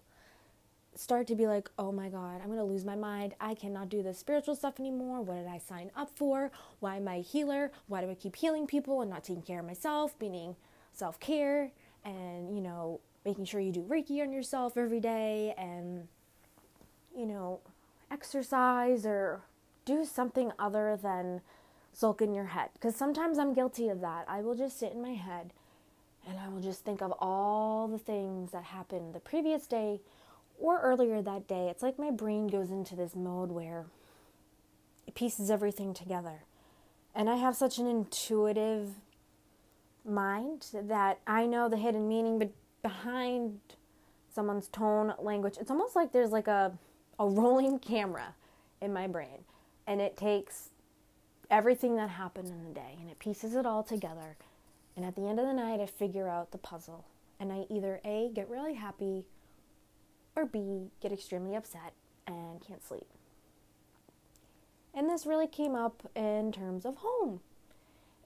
start 0.95 1.27
to 1.29 1.35
be 1.35 1.47
like, 1.47 1.71
oh 1.79 1.91
my 1.91 2.09
God, 2.09 2.41
I'm 2.41 2.47
going 2.47 2.59
to 2.59 2.65
lose 2.65 2.85
my 2.85 2.95
mind. 2.95 3.35
I 3.41 3.55
cannot 3.55 3.89
do 3.89 4.03
this 4.03 4.19
spiritual 4.19 4.55
stuff 4.55 4.79
anymore. 4.79 5.23
What 5.23 5.37
did 5.37 5.47
I 5.47 5.59
sign 5.59 5.91
up 5.97 6.11
for? 6.15 6.51
Why 6.81 6.97
am 6.97 7.09
I 7.09 7.17
a 7.17 7.23
healer? 7.23 7.73
Why 7.89 8.03
do 8.03 8.11
I 8.11 8.15
keep 8.15 8.37
healing 8.37 8.67
people 8.67 9.01
and 9.01 9.11
not 9.11 9.25
taking 9.25 9.43
care 9.43 9.61
of 9.61 9.67
myself? 9.67 10.15
Meaning 10.21 10.57
self 10.93 11.19
care 11.19 11.71
and, 12.05 12.55
you 12.55 12.63
know, 12.63 13.01
making 13.25 13.47
sure 13.47 13.61
you 13.61 13.73
do 13.73 13.83
Reiki 13.83 14.21
on 14.21 14.33
yourself 14.33 14.77
every 14.77 15.01
day 15.01 15.55
and, 15.57 16.09
you 17.17 17.27
know, 17.27 17.61
exercise 18.11 19.07
or 19.07 19.41
do 19.85 20.05
something 20.05 20.53
other 20.59 20.99
than 21.01 21.41
sulk 21.93 22.23
in 22.23 22.35
your 22.35 22.47
head. 22.47 22.71
Because 22.73 22.97
sometimes 22.97 23.39
I'm 23.39 23.55
guilty 23.55 23.89
of 23.89 24.01
that. 24.01 24.25
I 24.29 24.41
will 24.41 24.55
just 24.55 24.79
sit 24.79 24.93
in 24.93 25.03
my 25.03 25.15
head 25.15 25.53
and 26.29 26.39
I 26.39 26.49
will 26.49 26.61
just 26.61 26.85
think 26.85 27.03
of 27.03 27.13
all 27.19 27.89
the 27.89 27.99
things 27.99 28.53
that 28.53 28.65
happened 28.65 29.15
the 29.15 29.21
previous 29.21 29.67
day 29.67 30.01
or 30.59 30.81
earlier 30.81 31.21
that 31.23 31.49
day, 31.49 31.69
it's 31.69 31.83
like 31.83 31.99
my 31.99 32.11
brain 32.11 32.47
goes 32.47 32.71
into 32.71 32.95
this 32.95 33.17
mode 33.17 33.51
where 33.51 33.87
it 35.07 35.15
pieces 35.15 35.51
everything 35.51 35.93
together. 35.93 36.45
And 37.15 37.29
I 37.29 37.37
have 37.37 37.57
such 37.57 37.79
an 37.79 37.87
intuitive 37.87 38.91
mind 40.05 40.69
that 40.73 41.19
I 41.27 41.47
know 41.47 41.69
the 41.69 41.77
hidden 41.77 42.09
meaning 42.09 42.39
but 42.39 42.53
behind 42.83 43.61
someone's 44.33 44.69
tone, 44.69 45.15
language. 45.19 45.57
It's 45.61 45.71
almost 45.71 45.97
like 45.97 46.13
there's 46.13 46.31
like 46.31 46.49
a 46.49 46.73
a 47.19 47.27
rolling 47.27 47.79
camera 47.91 48.35
in 48.81 48.93
my 48.93 49.07
brain 49.07 49.45
and 49.87 50.01
it 50.01 50.17
takes 50.17 50.71
everything 51.53 51.97
that 51.97 52.09
happened 52.09 52.49
in 52.49 52.65
the 52.65 52.75
day 52.75 52.97
and 52.99 53.11
it 53.11 53.19
pieces 53.19 53.55
it 53.55 53.67
all 53.67 53.85
together. 53.85 54.37
And 54.97 55.05
at 55.05 55.15
the 55.15 55.29
end 55.29 55.39
of 55.39 55.47
the 55.47 55.53
night, 55.53 55.81
I 55.81 55.87
figure 55.87 56.29
out 56.29 56.51
the 56.51 56.59
puzzle. 56.59 57.05
And 57.39 57.53
I 57.53 57.67
either 57.69 58.01
A, 58.05 58.31
get 58.35 58.49
really 58.49 58.75
happy 58.75 59.27
or 60.35 60.47
B, 60.47 60.91
get 61.01 61.13
extremely 61.13 61.55
upset 61.55 61.93
and 62.27 62.61
can't 62.67 62.83
sleep. 62.83 63.07
And 64.95 65.09
this 65.09 65.27
really 65.27 65.47
came 65.47 65.75
up 65.75 66.09
in 66.15 66.53
terms 66.53 66.85
of 66.85 66.97
home. 66.97 67.41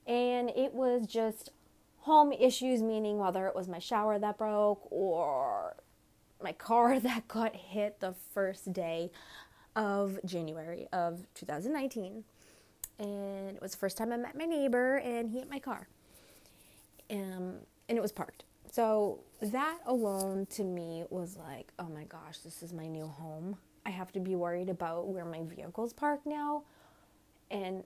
And 0.05 0.49
it 0.49 0.73
was 0.73 1.05
just 1.05 1.51
home 1.99 2.31
issues, 2.31 2.81
meaning 2.81 3.17
whether 3.17 3.47
it 3.47 3.55
was 3.55 3.67
my 3.67 3.79
shower 3.79 4.17
that 4.19 4.37
broke 4.37 4.87
or 4.89 5.75
my 6.41 6.53
car 6.53 6.99
that 7.01 7.27
got 7.27 7.55
hit 7.55 7.99
the 7.99 8.13
first 8.33 8.71
day 8.71 9.11
of 9.75 10.19
January 10.25 10.87
of 10.93 11.25
2019. 11.33 12.23
And 12.99 13.55
it 13.55 13.61
was 13.61 13.71
the 13.71 13.77
first 13.77 13.97
time 13.97 14.11
I 14.11 14.17
met 14.17 14.37
my 14.37 14.45
neighbor, 14.45 14.97
and 14.97 15.29
he 15.29 15.39
hit 15.39 15.49
my 15.49 15.59
car. 15.59 15.87
Um, 17.09 17.57
and 17.87 17.97
it 17.97 18.01
was 18.01 18.11
parked. 18.11 18.43
So 18.71 19.19
that 19.41 19.79
alone 19.85 20.45
to 20.51 20.63
me 20.63 21.05
was 21.09 21.37
like, 21.37 21.71
oh 21.79 21.87
my 21.87 22.03
gosh, 22.03 22.39
this 22.39 22.61
is 22.61 22.73
my 22.73 22.87
new 22.87 23.07
home. 23.07 23.57
I 23.85 23.91
have 23.91 24.11
to 24.13 24.19
be 24.19 24.35
worried 24.35 24.69
about 24.69 25.07
where 25.07 25.25
my 25.25 25.43
vehicle's 25.43 25.93
parked 25.93 26.25
now. 26.25 26.63
And 27.49 27.83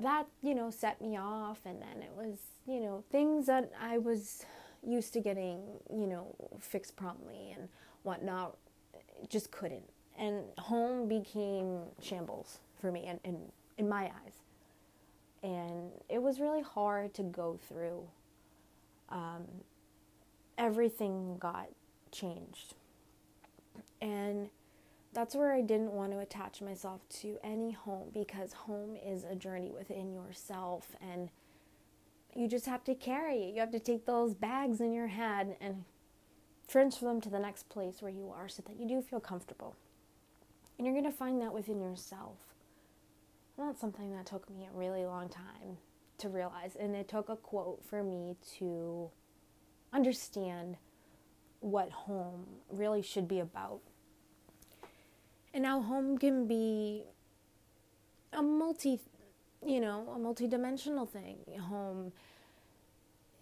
that, 0.00 0.26
you 0.42 0.54
know, 0.54 0.70
set 0.70 1.00
me 1.00 1.16
off. 1.16 1.60
And 1.64 1.80
then 1.80 2.02
it 2.02 2.12
was, 2.14 2.38
you 2.66 2.80
know, 2.80 3.04
things 3.10 3.46
that 3.46 3.72
I 3.80 3.98
was 3.98 4.44
used 4.86 5.12
to 5.14 5.20
getting, 5.20 5.60
you 5.90 6.06
know, 6.06 6.34
fixed 6.60 6.96
promptly 6.96 7.54
and 7.56 7.68
whatnot, 8.02 8.56
just 9.28 9.50
couldn't. 9.50 9.88
And 10.18 10.44
home 10.58 11.08
became 11.08 11.84
shambles 12.00 12.58
for 12.80 12.92
me 12.92 13.06
and 13.06 13.20
in, 13.24 13.40
in 13.82 13.88
my 13.88 14.04
eyes. 14.04 14.36
And 15.42 15.90
it 16.08 16.22
was 16.22 16.40
really 16.40 16.62
hard 16.62 17.12
to 17.14 17.22
go 17.22 17.58
through. 17.68 18.04
Um, 19.10 19.44
everything 20.56 21.36
got 21.38 21.66
changed. 22.12 22.74
And 24.00 24.48
that's 25.12 25.34
where 25.34 25.52
I 25.52 25.60
didn't 25.60 25.92
want 25.92 26.12
to 26.12 26.20
attach 26.20 26.62
myself 26.62 27.06
to 27.20 27.38
any 27.44 27.72
home 27.72 28.08
because 28.14 28.52
home 28.52 28.96
is 29.04 29.24
a 29.24 29.34
journey 29.34 29.70
within 29.70 30.14
yourself 30.14 30.96
and 31.00 31.28
you 32.34 32.48
just 32.48 32.64
have 32.64 32.82
to 32.84 32.94
carry 32.94 33.44
it. 33.44 33.54
You 33.54 33.60
have 33.60 33.72
to 33.72 33.80
take 33.80 34.06
those 34.06 34.32
bags 34.32 34.80
in 34.80 34.92
your 34.94 35.08
head 35.08 35.56
and 35.60 35.84
transfer 36.66 37.04
them 37.04 37.20
to 37.20 37.28
the 37.28 37.38
next 37.38 37.68
place 37.68 38.00
where 38.00 38.10
you 38.10 38.32
are 38.34 38.48
so 38.48 38.62
that 38.66 38.80
you 38.80 38.88
do 38.88 39.02
feel 39.02 39.20
comfortable. 39.20 39.76
And 40.78 40.86
you're 40.86 40.94
going 40.94 41.10
to 41.10 41.16
find 41.16 41.42
that 41.42 41.52
within 41.52 41.80
yourself. 41.80 42.38
That's 43.62 43.80
something 43.80 44.12
that 44.16 44.26
took 44.26 44.50
me 44.50 44.68
a 44.72 44.76
really 44.76 45.04
long 45.04 45.28
time 45.28 45.78
to 46.18 46.28
realize. 46.28 46.76
And 46.78 46.94
it 46.96 47.08
took 47.08 47.28
a 47.28 47.36
quote 47.36 47.84
for 47.88 48.02
me 48.02 48.36
to 48.58 49.10
understand 49.92 50.76
what 51.60 51.90
home 51.90 52.46
really 52.70 53.02
should 53.02 53.28
be 53.28 53.38
about. 53.38 53.80
And 55.54 55.62
now 55.62 55.80
home 55.80 56.18
can 56.18 56.46
be 56.46 57.04
a 58.32 58.42
multi, 58.42 58.98
you 59.64 59.80
know, 59.80 60.12
a 60.14 60.18
multi-dimensional 60.18 61.06
thing. 61.06 61.38
Home 61.60 62.12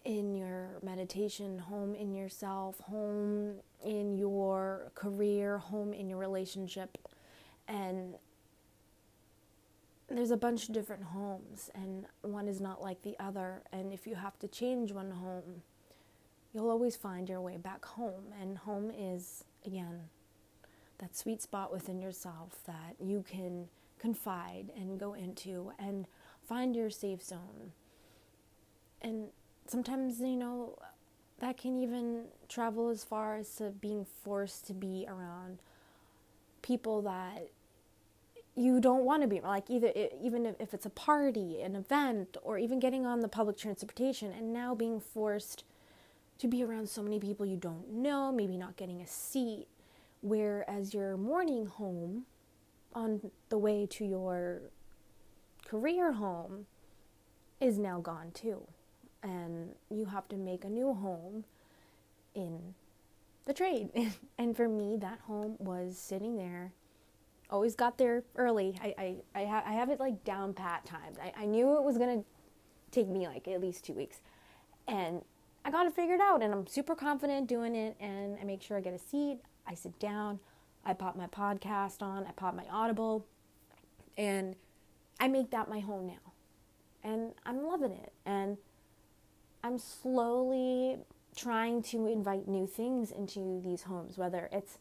in 0.05 0.35
your 0.35 0.79
meditation, 0.83 1.59
home 1.59 1.95
in 1.95 2.15
yourself, 2.15 2.79
home 2.81 3.57
in 3.85 4.19
your 4.19 4.93
career, 4.95 5.59
home 5.59 5.93
in 5.93 6.09
your 6.09 6.19
relationship. 6.19 6.99
And 7.69 8.17
there's 10.11 10.31
a 10.31 10.37
bunch 10.37 10.69
of 10.69 10.75
different 10.75 11.05
homes, 11.05 11.71
and 11.75 12.07
one 12.23 12.49
is 12.49 12.61
not 12.61 12.83
like 12.83 13.03
the 13.03 13.17
other. 13.21 13.63
And 13.73 13.93
if 13.93 14.07
you 14.07 14.17
have 14.17 14.39
to 14.41 14.49
change 14.49 14.93
one 14.93 15.11
home, 15.11 15.63
you'll 16.53 16.71
always 16.71 16.97
find 16.97 17.29
your 17.29 17.41
way 17.41 17.57
back 17.57 17.85
home. 17.85 18.33
And 18.41 18.59
home 18.59 18.91
is, 18.91 19.45
again, 19.65 20.09
that 20.99 21.17
sweet 21.17 21.41
spot 21.41 21.73
within 21.73 22.01
yourself 22.01 22.61
that 22.67 22.97
you 22.99 23.25
can 23.29 23.69
confide 23.99 24.71
and 24.77 24.99
go 24.99 25.15
into 25.15 25.73
and 25.79 26.07
find 26.43 26.75
your 26.75 26.91
safe 26.91 27.23
zone. 27.23 27.73
And 29.01 29.29
sometimes, 29.67 30.21
you 30.21 30.37
know, 30.37 30.77
that 31.39 31.57
can 31.57 31.79
even 31.79 32.25
travel 32.49 32.89
as 32.91 33.05
far 33.05 33.37
as 33.37 33.55
to 33.57 33.71
being 33.71 34.05
forced 34.05 34.67
to 34.67 34.75
be 34.75 35.07
around 35.09 35.59
people 36.63 37.01
that 37.03 37.49
you 38.61 38.81
don't 38.81 39.05
want 39.05 39.23
to 39.23 39.29
be 39.29 39.41
like 39.41 39.71
either 39.71 39.93
even 40.23 40.55
if 40.59 40.75
it's 40.75 40.87
a 40.87 40.91
party 40.91 41.63
an 41.63 41.75
event 41.75 42.37
or 42.43 42.59
even 42.59 42.79
getting 42.79 43.07
on 43.07 43.21
the 43.21 43.29
public 43.29 43.57
transportation 43.57 44.33
and 44.33 44.53
now 44.53 44.75
being 44.75 45.01
forced 45.01 45.65
to 46.39 46.47
be 46.47 46.63
around 46.63 46.89
so 46.89 47.03
many 47.03 47.19
people 47.19 47.47
you 47.47 47.57
don't 47.57 47.91
know 47.91 48.31
maybe 48.31 48.57
not 48.57 48.77
getting 48.77 49.01
a 49.01 49.07
seat 49.07 49.67
whereas 50.21 50.93
your 50.93 51.17
morning 51.17 51.67
home 51.67 52.25
on 52.95 53.31
the 53.49 53.59
way 53.59 53.87
to 53.87 54.05
your 54.05 54.63
career 55.65 56.13
home 56.13 56.67
is 57.61 57.79
now 57.79 58.01
gone 58.01 58.31
too. 58.33 58.67
And 59.23 59.75
you 59.91 60.07
have 60.07 60.29
to 60.29 60.37
make 60.37 60.65
a 60.65 60.69
new 60.71 60.95
home 60.95 61.45
in 62.35 62.75
the 63.45 63.53
trade. 63.53 63.91
And 64.39 64.57
for 64.57 64.69
me 64.69 64.97
that 64.97 65.21
home 65.27 65.57
was 65.59 65.99
sitting 65.99 66.37
there 66.37 66.73
always 67.51 67.75
got 67.75 67.99
there 67.99 68.23
early. 68.37 68.79
I, 68.83 68.95
I, 68.99 69.41
I, 69.41 69.45
ha- 69.47 69.65
I 69.67 69.73
have 69.73 69.91
it 69.91 70.01
like 70.01 70.25
down 70.25 70.55
pat 70.55 70.85
times. 70.87 71.19
I, 71.23 71.33
I 71.43 71.47
knew 71.47 71.77
it 71.77 71.83
was 71.83 71.99
going 71.99 72.21
to 72.21 72.25
take 72.91 73.09
me 73.09 73.27
like 73.27 73.47
at 73.49 73.61
least 73.61 73.85
two 73.85 73.95
weeks. 73.95 74.21
And 74.89 75.23
I 75.65 75.71
got 75.71 75.87
it 75.87 75.95
figured 75.95 76.21
out 76.21 76.43
and 76.43 76.53
I'm 76.53 76.67
super 76.67 76.95
confident 76.95 77.49
doing 77.49 77.75
it. 77.75 77.97
And 78.01 78.39
I 78.41 78.45
make 78.45 78.63
sure 78.63 78.77
I 78.77 78.81
get 78.81 78.95
a 78.95 78.99
seat. 78.99 79.39
I 79.67 79.75
sit 79.75 79.99
down. 79.99 80.41
I 80.85 80.95
pop 80.95 81.17
my 81.17 81.27
podcast 81.27 82.03
on. 82.03 82.25
I 82.27 82.33
pop 82.33 82.55
my 82.55 82.65
Audible. 82.71 83.27
And 84.17 84.57
I 85.19 85.29
make 85.29 85.51
that 85.51 85.69
my 85.69 85.81
home 85.81 86.07
now. 86.07 86.33
And 87.03 87.33
I'm 87.45 87.65
loving 87.65 87.93
it. 87.93 88.13
And 88.25 88.57
I'm 89.63 89.79
slowly 89.79 90.99
trying 91.37 91.83
to 91.83 92.07
invite 92.07 92.49
new 92.49 92.67
things 92.67 93.11
into 93.11 93.61
these 93.63 93.83
homes, 93.83 94.19
whether 94.19 94.49
it's 94.53 94.79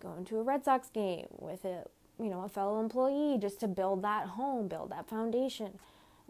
going 0.00 0.24
to 0.26 0.38
a 0.38 0.42
Red 0.42 0.64
Sox 0.64 0.88
game 0.90 1.26
with 1.38 1.64
a 1.64 1.84
you 2.22 2.30
know, 2.30 2.42
a 2.42 2.48
fellow 2.48 2.80
employee 2.80 3.36
just 3.38 3.60
to 3.60 3.68
build 3.68 4.02
that 4.02 4.28
home, 4.28 4.68
build 4.68 4.90
that 4.90 5.08
foundation. 5.08 5.78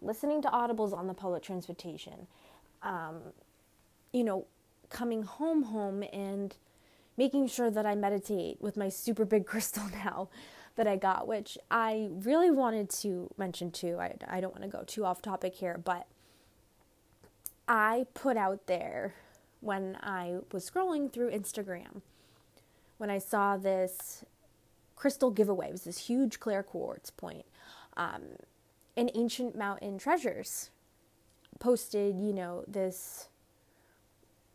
Listening 0.01 0.41
to 0.41 0.47
audibles 0.49 0.91
on 0.91 1.07
the 1.07 1.13
public 1.13 1.43
transportation. 1.43 2.27
Um, 2.81 3.21
you 4.11 4.23
know, 4.23 4.45
coming 4.89 5.23
home 5.23 5.63
home 5.63 6.03
and 6.11 6.55
making 7.15 7.47
sure 7.47 7.69
that 7.69 7.85
I 7.85 7.95
meditate 7.95 8.59
with 8.59 8.75
my 8.75 8.89
super 8.89 9.23
big 9.23 9.45
crystal 9.47 9.83
now 10.03 10.29
that 10.75 10.87
I 10.87 10.95
got, 10.95 11.27
which 11.27 11.57
I 11.69 12.09
really 12.11 12.49
wanted 12.49 12.89
to 13.01 13.29
mention 13.37 13.69
too. 13.69 13.97
I, 13.99 14.15
I 14.27 14.41
don't 14.41 14.53
want 14.53 14.63
to 14.63 14.75
go 14.75 14.83
too 14.83 15.05
off 15.05 15.21
topic 15.21 15.55
here, 15.55 15.79
but 15.83 16.07
I 17.67 18.07
put 18.13 18.35
out 18.35 18.65
there 18.65 19.13
when 19.61 19.97
I 20.01 20.39
was 20.51 20.69
scrolling 20.69 21.11
through 21.11 21.31
Instagram, 21.31 22.01
when 22.97 23.09
I 23.09 23.19
saw 23.19 23.55
this 23.55 24.25
crystal 24.95 25.31
giveaway. 25.31 25.67
It 25.69 25.71
was 25.71 25.83
this 25.83 26.07
huge 26.07 26.39
clear 26.39 26.63
quartz 26.63 27.09
point. 27.09 27.45
Um, 27.97 28.23
and 28.95 29.11
Ancient 29.15 29.57
Mountain 29.57 29.97
Treasures 29.97 30.69
posted, 31.59 32.15
you 32.17 32.33
know, 32.33 32.63
this 32.67 33.27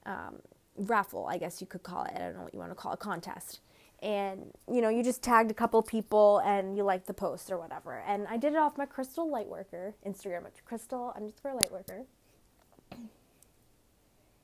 um, 0.06 0.36
raffle, 0.76 1.26
I 1.26 1.38
guess 1.38 1.60
you 1.60 1.66
could 1.66 1.82
call 1.82 2.04
it. 2.04 2.12
I 2.14 2.18
don't 2.18 2.36
know 2.36 2.42
what 2.42 2.54
you 2.54 2.60
want 2.60 2.70
to 2.70 2.76
call 2.76 2.92
it, 2.92 3.00
contest. 3.00 3.60
And, 4.00 4.52
you 4.72 4.80
know, 4.80 4.88
you 4.88 5.02
just 5.02 5.22
tagged 5.22 5.50
a 5.50 5.54
couple 5.54 5.82
people 5.82 6.38
and 6.44 6.76
you 6.76 6.84
liked 6.84 7.06
the 7.06 7.14
post 7.14 7.50
or 7.50 7.58
whatever. 7.58 8.02
And 8.06 8.28
I 8.28 8.36
did 8.36 8.52
it 8.52 8.58
off 8.58 8.78
my 8.78 8.86
Crystal 8.86 9.28
Lightworker 9.28 9.94
Instagram, 10.06 10.44
Crystal 10.64 11.12
underscore 11.16 11.58
Lightworker. 11.58 12.04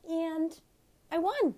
And 0.08 0.58
I 1.10 1.18
won 1.18 1.54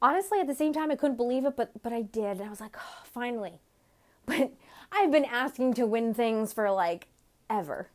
honestly, 0.00 0.40
at 0.40 0.46
the 0.46 0.54
same 0.54 0.72
time, 0.72 0.90
I 0.90 0.96
couldn't 0.96 1.16
believe 1.16 1.44
it, 1.44 1.56
but 1.56 1.82
but 1.82 1.92
I 1.92 2.02
did. 2.02 2.38
And 2.38 2.42
I 2.42 2.50
was 2.50 2.60
like, 2.60 2.76
oh, 2.78 3.02
finally. 3.04 3.60
But 4.26 4.52
I've 4.92 5.10
been 5.10 5.24
asking 5.24 5.72
to 5.74 5.86
win 5.86 6.12
things 6.12 6.52
for 6.52 6.70
like 6.70 7.08
ever. 7.48 7.88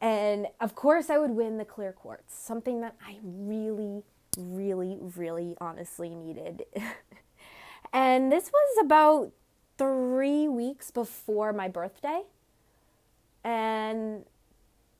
And 0.00 0.46
of 0.60 0.74
course, 0.74 1.10
I 1.10 1.18
would 1.18 1.32
win 1.32 1.58
the 1.58 1.64
clear 1.64 1.92
quartz, 1.92 2.34
something 2.34 2.80
that 2.80 2.94
I 3.06 3.18
really, 3.22 4.02
really, 4.38 4.98
really 5.16 5.56
honestly 5.60 6.14
needed. 6.14 6.64
and 7.92 8.32
this 8.32 8.50
was 8.50 8.84
about 8.84 9.32
three 9.76 10.48
weeks 10.48 10.90
before 10.90 11.52
my 11.52 11.68
birthday. 11.68 12.22
And, 13.44 14.24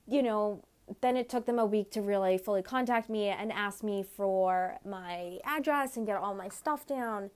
you 0.06 0.22
know, 0.22 0.62
then 1.00 1.16
it 1.16 1.28
took 1.28 1.46
them 1.46 1.58
a 1.58 1.66
week 1.66 1.90
to 1.92 2.02
really 2.02 2.38
fully 2.38 2.62
contact 2.62 3.08
me 3.08 3.28
and 3.28 3.52
ask 3.52 3.82
me 3.82 4.02
for 4.02 4.78
my 4.84 5.38
address 5.44 5.96
and 5.96 6.06
get 6.06 6.16
all 6.16 6.34
my 6.34 6.48
stuff 6.48 6.86
down 6.86 7.30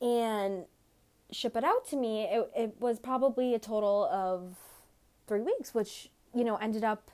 and 0.00 0.64
ship 1.30 1.56
it 1.56 1.64
out 1.64 1.86
to 1.88 1.96
me. 1.96 2.24
It, 2.24 2.50
it 2.56 2.74
was 2.80 2.98
probably 2.98 3.54
a 3.54 3.58
total 3.58 4.08
of 4.12 4.56
three 5.26 5.40
weeks, 5.40 5.74
which, 5.74 6.10
you 6.34 6.44
know, 6.44 6.56
ended 6.56 6.84
up 6.84 7.10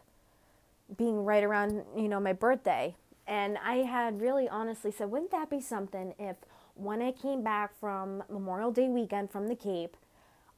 being 0.97 1.25
right 1.25 1.43
around, 1.43 1.85
you 1.97 2.09
know, 2.09 2.21
my 2.21 2.33
birthday. 2.33 2.95
And 3.27 3.57
I 3.65 3.77
had 3.77 4.21
really 4.21 4.49
honestly 4.49 4.91
said, 4.91 5.11
wouldn't 5.11 5.31
that 5.31 5.49
be 5.49 5.61
something 5.61 6.15
if 6.19 6.37
when 6.75 7.01
I 7.01 7.13
came 7.13 7.43
back 7.43 7.79
from 7.79 8.23
Memorial 8.29 8.73
Day 8.73 8.89
weekend 8.89 9.31
from 9.31 9.49
the 9.49 9.55
Cape 9.55 9.97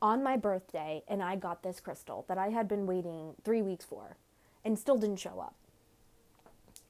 on 0.01 0.23
my 0.23 0.37
birthday 0.37 1.03
and 1.09 1.23
I 1.23 1.37
got 1.37 1.63
this 1.63 1.81
crystal 1.81 2.25
that 2.29 2.39
I 2.39 2.49
had 2.49 2.69
been 2.69 2.87
waiting 2.87 3.35
three 3.45 3.63
weeks 3.63 3.85
for? 3.85 4.17
And 4.65 4.79
still 4.79 4.97
didn't 4.97 5.19
show 5.19 5.41
up. 5.41 5.55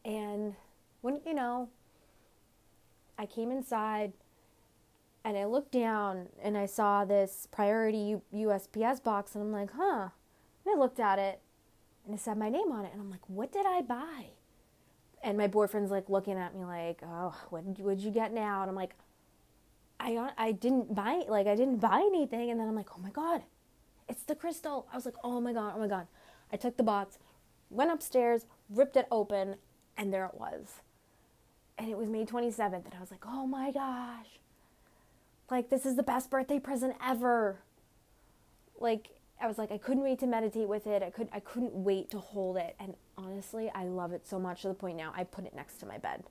And 0.04 0.54
when, 1.00 1.20
you 1.26 1.34
know, 1.34 1.68
I 3.18 3.26
came 3.26 3.50
inside 3.50 4.12
and 5.24 5.36
I 5.36 5.46
looked 5.46 5.72
down 5.72 6.28
and 6.42 6.56
I 6.56 6.66
saw 6.66 7.04
this 7.04 7.48
priority 7.50 8.16
USPS 8.34 9.02
box 9.02 9.34
and 9.34 9.42
I'm 9.42 9.52
like, 9.52 9.70
huh. 9.74 10.08
And 10.64 10.74
I 10.74 10.78
looked 10.78 11.00
at 11.00 11.18
it 11.18 11.40
and 12.04 12.14
it 12.14 12.20
said 12.20 12.36
my 12.36 12.50
name 12.50 12.70
on 12.70 12.84
it 12.84 12.92
and 12.92 13.00
I'm 13.00 13.10
like, 13.10 13.28
what 13.28 13.52
did 13.52 13.66
I 13.66 13.80
buy? 13.80 14.26
And 15.22 15.38
my 15.38 15.46
boyfriend's 15.46 15.90
like 15.90 16.10
looking 16.10 16.36
at 16.36 16.54
me 16.54 16.64
like, 16.64 17.00
oh, 17.02 17.34
what 17.48 17.64
would 17.80 18.00
you 18.00 18.10
get 18.10 18.32
now? 18.32 18.60
And 18.60 18.68
I'm 18.68 18.76
like, 18.76 18.94
I 19.98 20.30
I 20.36 20.52
didn't 20.52 20.94
buy 20.94 21.22
like 21.28 21.46
I 21.46 21.54
didn't 21.54 21.78
buy 21.78 22.02
anything. 22.04 22.50
And 22.50 22.60
then 22.60 22.68
I'm 22.68 22.74
like, 22.74 22.90
oh 22.94 23.00
my 23.00 23.10
god, 23.10 23.42
it's 24.08 24.24
the 24.24 24.34
crystal. 24.34 24.86
I 24.92 24.96
was 24.96 25.06
like, 25.06 25.14
oh 25.24 25.40
my 25.40 25.54
god, 25.54 25.72
oh 25.76 25.78
my 25.78 25.88
god. 25.88 26.06
I 26.52 26.56
took 26.56 26.76
the 26.76 26.82
box, 26.82 27.18
went 27.74 27.90
upstairs, 27.90 28.46
ripped 28.70 28.96
it 28.96 29.06
open, 29.10 29.56
and 29.96 30.12
there 30.12 30.26
it 30.26 30.38
was. 30.38 30.80
And 31.76 31.90
it 31.90 31.98
was 31.98 32.08
May 32.08 32.24
27th, 32.24 32.84
and 32.84 32.94
I 32.96 33.00
was 33.00 33.10
like, 33.10 33.24
oh 33.26 33.46
my 33.46 33.70
gosh. 33.70 34.38
Like, 35.50 35.70
this 35.70 35.84
is 35.84 35.96
the 35.96 36.02
best 36.02 36.30
birthday 36.30 36.58
present 36.58 36.94
ever. 37.04 37.58
Like, 38.78 39.10
I 39.40 39.46
was 39.46 39.58
like, 39.58 39.72
I 39.72 39.78
couldn't 39.78 40.02
wait 40.02 40.18
to 40.20 40.26
meditate 40.26 40.68
with 40.68 40.86
it. 40.86 41.02
I 41.02 41.10
could 41.10 41.28
I 41.32 41.40
couldn't 41.40 41.74
wait 41.74 42.10
to 42.12 42.18
hold 42.18 42.56
it. 42.56 42.76
And 42.78 42.94
honestly, 43.18 43.70
I 43.74 43.84
love 43.84 44.12
it 44.12 44.26
so 44.26 44.38
much 44.38 44.62
to 44.62 44.68
the 44.68 44.74
point 44.74 44.96
now 44.96 45.12
I 45.16 45.24
put 45.24 45.44
it 45.44 45.54
next 45.54 45.78
to 45.78 45.86
my 45.86 45.98
bed. 45.98 46.24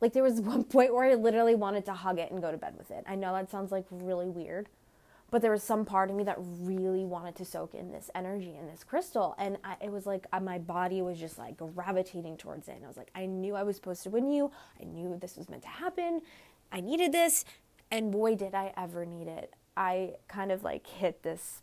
Like 0.00 0.12
there 0.12 0.22
was 0.22 0.40
one 0.40 0.64
point 0.64 0.94
where 0.94 1.04
I 1.04 1.14
literally 1.14 1.54
wanted 1.54 1.84
to 1.86 1.92
hug 1.92 2.18
it 2.18 2.32
and 2.32 2.40
go 2.42 2.50
to 2.50 2.56
bed 2.56 2.74
with 2.76 2.90
it. 2.90 3.04
I 3.06 3.14
know 3.14 3.32
that 3.32 3.50
sounds 3.50 3.70
like 3.70 3.86
really 3.90 4.28
weird, 4.28 4.68
but 5.32 5.42
there 5.42 5.50
was 5.50 5.64
some 5.64 5.84
part 5.84 6.10
of 6.10 6.14
me 6.14 6.22
that 6.22 6.36
really 6.38 7.04
wanted 7.04 7.34
to 7.34 7.44
soak 7.44 7.74
in 7.74 7.90
this 7.90 8.10
energy 8.14 8.54
and 8.56 8.68
this 8.68 8.84
crystal 8.84 9.34
and 9.38 9.58
I, 9.64 9.76
it 9.82 9.90
was 9.90 10.06
like 10.06 10.26
uh, 10.32 10.38
my 10.38 10.58
body 10.58 11.02
was 11.02 11.18
just 11.18 11.38
like 11.38 11.56
gravitating 11.56 12.36
towards 12.36 12.68
it 12.68 12.76
and 12.76 12.84
i 12.84 12.88
was 12.88 12.96
like 12.96 13.10
i 13.16 13.26
knew 13.26 13.56
i 13.56 13.64
was 13.64 13.74
supposed 13.74 14.04
to 14.04 14.10
win 14.10 14.30
you 14.30 14.52
i 14.80 14.84
knew 14.84 15.18
this 15.20 15.36
was 15.36 15.48
meant 15.48 15.62
to 15.62 15.68
happen 15.68 16.20
i 16.70 16.80
needed 16.80 17.10
this 17.10 17.44
and 17.90 18.12
boy 18.12 18.36
did 18.36 18.54
i 18.54 18.72
ever 18.76 19.04
need 19.04 19.28
it. 19.28 19.54
I 19.76 20.14
kind 20.28 20.52
of 20.52 20.62
like 20.62 20.86
hit 20.86 21.22
this 21.22 21.62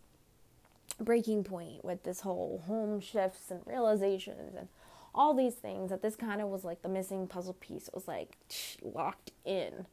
breaking 1.00 1.44
point 1.44 1.84
with 1.86 2.04
this 2.04 2.22
whole 2.22 2.64
home 2.66 3.00
shifts 3.00 3.52
and 3.52 3.62
realizations 3.66 4.56
and 4.56 4.68
all 5.14 5.34
these 5.34 5.56
things 5.56 5.90
that 5.90 6.02
this 6.02 6.16
kind 6.16 6.42
of 6.42 6.50
was 6.50 6.64
like 6.64 6.82
the 6.82 6.90
missing 6.90 7.28
puzzle 7.28 7.54
piece. 7.54 7.88
It 7.88 7.94
was 7.94 8.08
like 8.08 8.38
locked 8.82 9.32
in. 9.46 9.86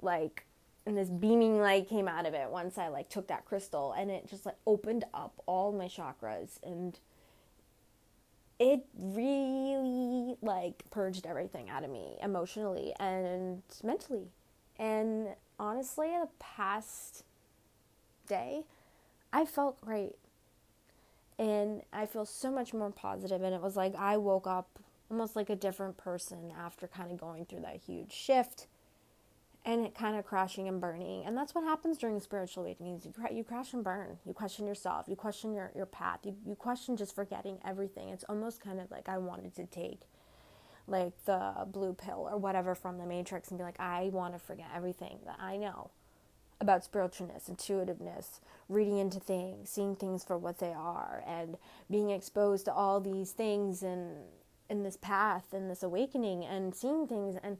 Like 0.00 0.46
and 0.86 0.96
this 0.96 1.08
beaming 1.08 1.58
light 1.60 1.88
came 1.88 2.06
out 2.06 2.26
of 2.26 2.34
it 2.34 2.48
once 2.48 2.78
I 2.78 2.88
like 2.88 3.08
took 3.08 3.26
that 3.26 3.44
crystal 3.44 3.92
and 3.92 4.10
it 4.10 4.28
just 4.30 4.46
like 4.46 4.54
opened 4.66 5.04
up 5.12 5.42
all 5.46 5.72
my 5.72 5.86
chakras 5.86 6.62
and 6.62 6.98
it 8.58 8.86
really 8.96 10.36
like 10.40 10.84
purged 10.90 11.26
everything 11.26 11.68
out 11.68 11.84
of 11.84 11.90
me 11.90 12.16
emotionally 12.22 12.94
and 12.98 13.62
mentally. 13.82 14.28
And 14.78 15.28
honestly, 15.58 16.08
the 16.08 16.28
past 16.38 17.24
day, 18.28 18.62
I 19.32 19.44
felt 19.44 19.80
great. 19.80 20.14
And 21.38 21.82
I 21.92 22.06
feel 22.06 22.24
so 22.24 22.50
much 22.50 22.72
more 22.72 22.90
positive 22.90 23.42
and 23.42 23.54
it 23.54 23.60
was 23.60 23.76
like 23.76 23.94
I 23.96 24.16
woke 24.16 24.46
up 24.46 24.78
almost 25.10 25.36
like 25.36 25.50
a 25.50 25.56
different 25.56 25.96
person 25.96 26.52
after 26.58 26.86
kind 26.86 27.10
of 27.10 27.18
going 27.18 27.44
through 27.44 27.60
that 27.60 27.80
huge 27.86 28.12
shift 28.12 28.68
and 29.66 29.84
it 29.84 29.96
kind 29.96 30.16
of 30.16 30.24
crashing 30.24 30.68
and 30.68 30.80
burning. 30.80 31.24
And 31.26 31.36
that's 31.36 31.52
what 31.52 31.64
happens 31.64 31.98
during 31.98 32.20
spiritual 32.20 32.62
awakenings. 32.62 33.04
You, 33.04 33.12
you 33.32 33.42
crash 33.42 33.74
and 33.74 33.82
burn. 33.82 34.18
You 34.24 34.32
question 34.32 34.64
yourself. 34.64 35.06
You 35.08 35.16
question 35.16 35.52
your, 35.52 35.72
your 35.74 35.86
path. 35.86 36.20
You, 36.22 36.36
you 36.46 36.54
question 36.54 36.96
just 36.96 37.16
forgetting 37.16 37.58
everything. 37.66 38.10
It's 38.10 38.24
almost 38.28 38.60
kind 38.60 38.78
of 38.78 38.92
like 38.92 39.08
I 39.08 39.18
wanted 39.18 39.56
to 39.56 39.66
take 39.66 40.02
like 40.86 41.12
the 41.24 41.66
blue 41.66 41.94
pill 41.94 42.28
or 42.30 42.38
whatever 42.38 42.76
from 42.76 42.98
the 42.98 43.06
Matrix 43.06 43.48
and 43.48 43.58
be 43.58 43.64
like, 43.64 43.80
I 43.80 44.08
want 44.12 44.34
to 44.34 44.38
forget 44.38 44.68
everything 44.72 45.18
that 45.26 45.38
I 45.40 45.56
know 45.56 45.90
about 46.60 46.84
spiritualness, 46.84 47.48
intuitiveness, 47.48 48.40
reading 48.68 48.98
into 48.98 49.18
things, 49.18 49.68
seeing 49.68 49.96
things 49.96 50.22
for 50.22 50.38
what 50.38 50.60
they 50.60 50.72
are, 50.72 51.24
and 51.26 51.56
being 51.90 52.10
exposed 52.10 52.66
to 52.66 52.72
all 52.72 53.00
these 53.00 53.32
things 53.32 53.82
and 53.82 54.12
in 54.70 54.84
this 54.84 54.96
path 54.96 55.52
and 55.52 55.68
this 55.68 55.82
awakening 55.82 56.44
and 56.44 56.74
seeing 56.74 57.06
things 57.06 57.36
and 57.42 57.58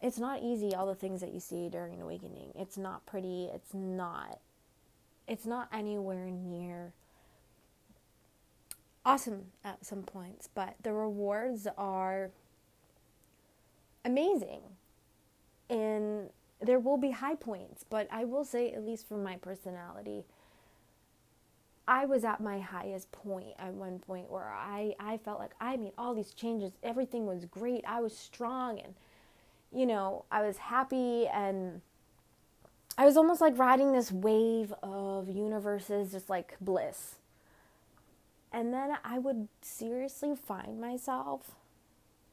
it's 0.00 0.18
not 0.18 0.42
easy 0.42 0.74
all 0.74 0.86
the 0.86 0.94
things 0.94 1.20
that 1.20 1.32
you 1.32 1.40
see 1.40 1.68
during 1.68 2.00
awakening. 2.00 2.52
It's 2.54 2.76
not 2.76 3.04
pretty, 3.06 3.48
it's 3.52 3.74
not 3.74 4.40
it's 5.28 5.44
not 5.44 5.68
anywhere 5.72 6.30
near 6.30 6.94
awesome 9.04 9.46
at 9.64 9.84
some 9.84 10.02
points, 10.02 10.48
but 10.54 10.74
the 10.82 10.92
rewards 10.92 11.66
are 11.76 12.30
amazing. 14.04 14.60
And 15.70 16.30
there 16.60 16.78
will 16.78 16.96
be 16.96 17.10
high 17.10 17.34
points, 17.34 17.84
but 17.88 18.08
I 18.10 18.24
will 18.24 18.44
say, 18.44 18.72
at 18.72 18.84
least 18.84 19.06
for 19.06 19.18
my 19.18 19.36
personality, 19.36 20.24
I 21.86 22.04
was 22.04 22.24
at 22.24 22.40
my 22.40 22.58
highest 22.58 23.10
point 23.12 23.54
at 23.58 23.72
one 23.72 23.98
point 23.98 24.30
where 24.30 24.50
I, 24.50 24.94
I 24.98 25.18
felt 25.18 25.38
like 25.38 25.52
I 25.60 25.76
made 25.76 25.92
all 25.96 26.14
these 26.14 26.32
changes. 26.32 26.72
Everything 26.82 27.26
was 27.26 27.44
great. 27.46 27.84
I 27.86 28.00
was 28.00 28.16
strong 28.16 28.78
and, 28.78 28.94
you 29.72 29.86
know, 29.86 30.24
I 30.30 30.42
was 30.42 30.58
happy 30.58 31.26
and 31.26 31.80
I 32.96 33.04
was 33.04 33.16
almost 33.16 33.40
like 33.40 33.56
riding 33.58 33.92
this 33.92 34.10
wave 34.10 34.72
of 34.82 35.28
universes, 35.28 36.12
just 36.12 36.28
like 36.28 36.56
bliss. 36.60 37.16
And 38.52 38.72
then 38.72 38.96
I 39.04 39.18
would 39.18 39.48
seriously 39.60 40.34
find 40.34 40.80
myself 40.80 41.52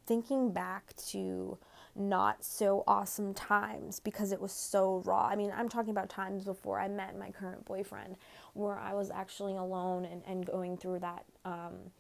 thinking 0.06 0.52
back 0.52 0.96
to 1.08 1.58
not 1.96 2.44
so 2.44 2.84
awesome 2.88 3.34
times 3.34 4.00
because 4.00 4.32
it 4.32 4.42
was 4.42 4.52
so 4.52 5.02
raw. 5.06 5.28
I 5.28 5.36
mean, 5.36 5.52
I'm 5.56 5.70
talking 5.70 5.92
about 5.92 6.10
times 6.10 6.44
before 6.44 6.80
I 6.80 6.88
met 6.88 7.18
my 7.18 7.32
current 7.32 7.66
boyfriend 7.66 8.18
where 8.54 8.78
I 8.78 8.94
was 8.94 9.12
actually 9.12 9.56
alone 9.56 10.06
and, 10.06 10.22
and 10.28 10.46
going 10.46 10.78
through 10.78 11.00
that 11.00 11.26
um, 11.46 11.92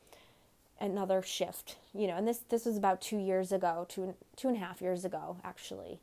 another 0.79 1.21
shift, 1.21 1.77
you 1.93 2.07
know, 2.07 2.15
and 2.15 2.27
this 2.27 2.39
this 2.49 2.65
was 2.65 2.77
about 2.77 3.01
two 3.01 3.17
years 3.17 3.51
ago, 3.51 3.85
two 3.89 4.13
two 4.35 4.47
and 4.47 4.57
a 4.57 4.59
half 4.59 4.81
years 4.81 5.05
ago, 5.05 5.38
actually, 5.43 5.99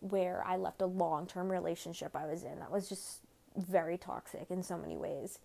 where 0.00 0.42
I 0.46 0.56
left 0.56 0.82
a 0.82 0.86
long 0.86 1.26
term 1.26 1.50
relationship 1.50 2.14
I 2.14 2.26
was 2.26 2.42
in 2.42 2.58
that 2.58 2.70
was 2.70 2.88
just 2.88 3.20
very 3.56 3.96
toxic 3.96 4.50
in 4.50 4.62
so 4.62 4.76
many 4.76 4.96
ways 4.96 5.38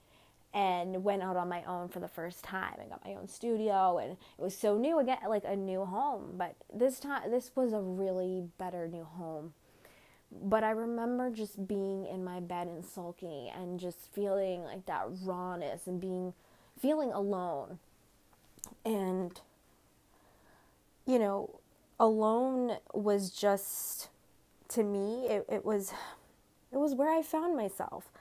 and 0.53 1.03
went 1.03 1.21
out 1.21 1.37
on 1.37 1.47
my 1.47 1.63
own 1.63 1.89
for 1.89 1.99
the 1.99 2.07
first 2.07 2.43
time 2.43 2.73
and 2.79 2.89
got 2.89 3.05
my 3.05 3.13
own 3.13 3.27
studio 3.27 3.99
and 3.99 4.13
it 4.13 4.41
was 4.41 4.57
so 4.57 4.77
new 4.77 4.97
again 4.97 5.19
like 5.27 5.43
a 5.45 5.55
new 5.55 5.85
home 5.85 6.33
but 6.37 6.55
this 6.73 6.99
time 6.99 7.29
this 7.29 7.51
was 7.55 7.71
a 7.71 7.79
really 7.79 8.43
better 8.57 8.87
new 8.87 9.03
home. 9.03 9.53
But 10.31 10.63
i 10.63 10.71
remember 10.71 11.29
just 11.29 11.67
being 11.67 12.05
in 12.05 12.23
my 12.23 12.39
bed 12.39 12.67
and 12.67 12.83
sulking 12.83 13.49
and 13.55 13.79
just 13.79 14.11
feeling 14.13 14.63
like 14.63 14.85
that 14.87 15.07
rawness 15.23 15.87
and 15.87 16.01
being 16.01 16.33
feeling 16.79 17.11
alone 17.11 17.79
and 18.85 19.41
you 21.05 21.19
know 21.19 21.59
alone 21.99 22.77
was 22.93 23.29
just 23.29 24.09
to 24.67 24.83
me 24.83 25.27
it, 25.27 25.45
it 25.49 25.65
was 25.65 25.93
it 26.71 26.77
was 26.77 26.93
where 26.93 27.11
i 27.11 27.21
found 27.21 27.55
myself. 27.55 28.11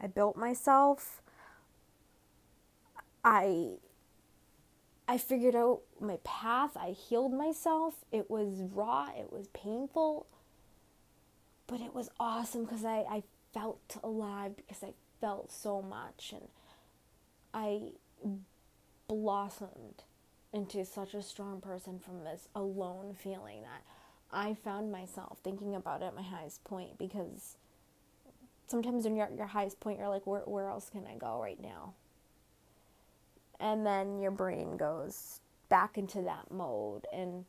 I 0.00 0.06
built 0.06 0.36
myself. 0.36 1.22
I 3.24 3.76
I 5.08 5.18
figured 5.18 5.54
out 5.54 5.82
my 6.00 6.18
path. 6.24 6.76
I 6.76 6.90
healed 6.90 7.32
myself. 7.32 8.04
It 8.12 8.30
was 8.30 8.62
raw, 8.74 9.08
it 9.16 9.32
was 9.32 9.48
painful, 9.48 10.26
but 11.66 11.80
it 11.80 11.94
was 11.94 12.10
awesome 12.18 12.64
because 12.64 12.84
I, 12.84 13.04
I 13.08 13.22
felt 13.54 13.96
alive 14.02 14.56
because 14.56 14.82
I 14.82 14.92
felt 15.20 15.50
so 15.52 15.80
much. 15.80 16.34
And 16.34 16.48
I 17.54 17.92
blossomed 19.08 20.04
into 20.52 20.84
such 20.84 21.14
a 21.14 21.22
strong 21.22 21.60
person 21.60 21.98
from 21.98 22.24
this 22.24 22.48
alone 22.54 23.14
feeling 23.14 23.62
that 23.62 23.82
I 24.32 24.54
found 24.54 24.90
myself 24.90 25.38
thinking 25.42 25.74
about 25.74 26.02
it 26.02 26.06
at 26.06 26.16
my 26.16 26.22
highest 26.22 26.64
point 26.64 26.98
because 26.98 27.56
sometimes 28.66 29.04
when 29.04 29.16
you're 29.16 29.26
at 29.26 29.36
your 29.36 29.46
highest 29.46 29.80
point, 29.80 29.98
you're 29.98 30.08
like, 30.08 30.26
where, 30.26 30.40
where 30.40 30.68
else 30.68 30.90
can 30.90 31.06
I 31.06 31.16
go 31.16 31.40
right 31.40 31.60
now? 31.60 31.94
and 33.60 33.86
then 33.86 34.18
your 34.18 34.30
brain 34.30 34.76
goes 34.76 35.40
back 35.68 35.98
into 35.98 36.22
that 36.22 36.50
mode 36.50 37.06
and 37.12 37.44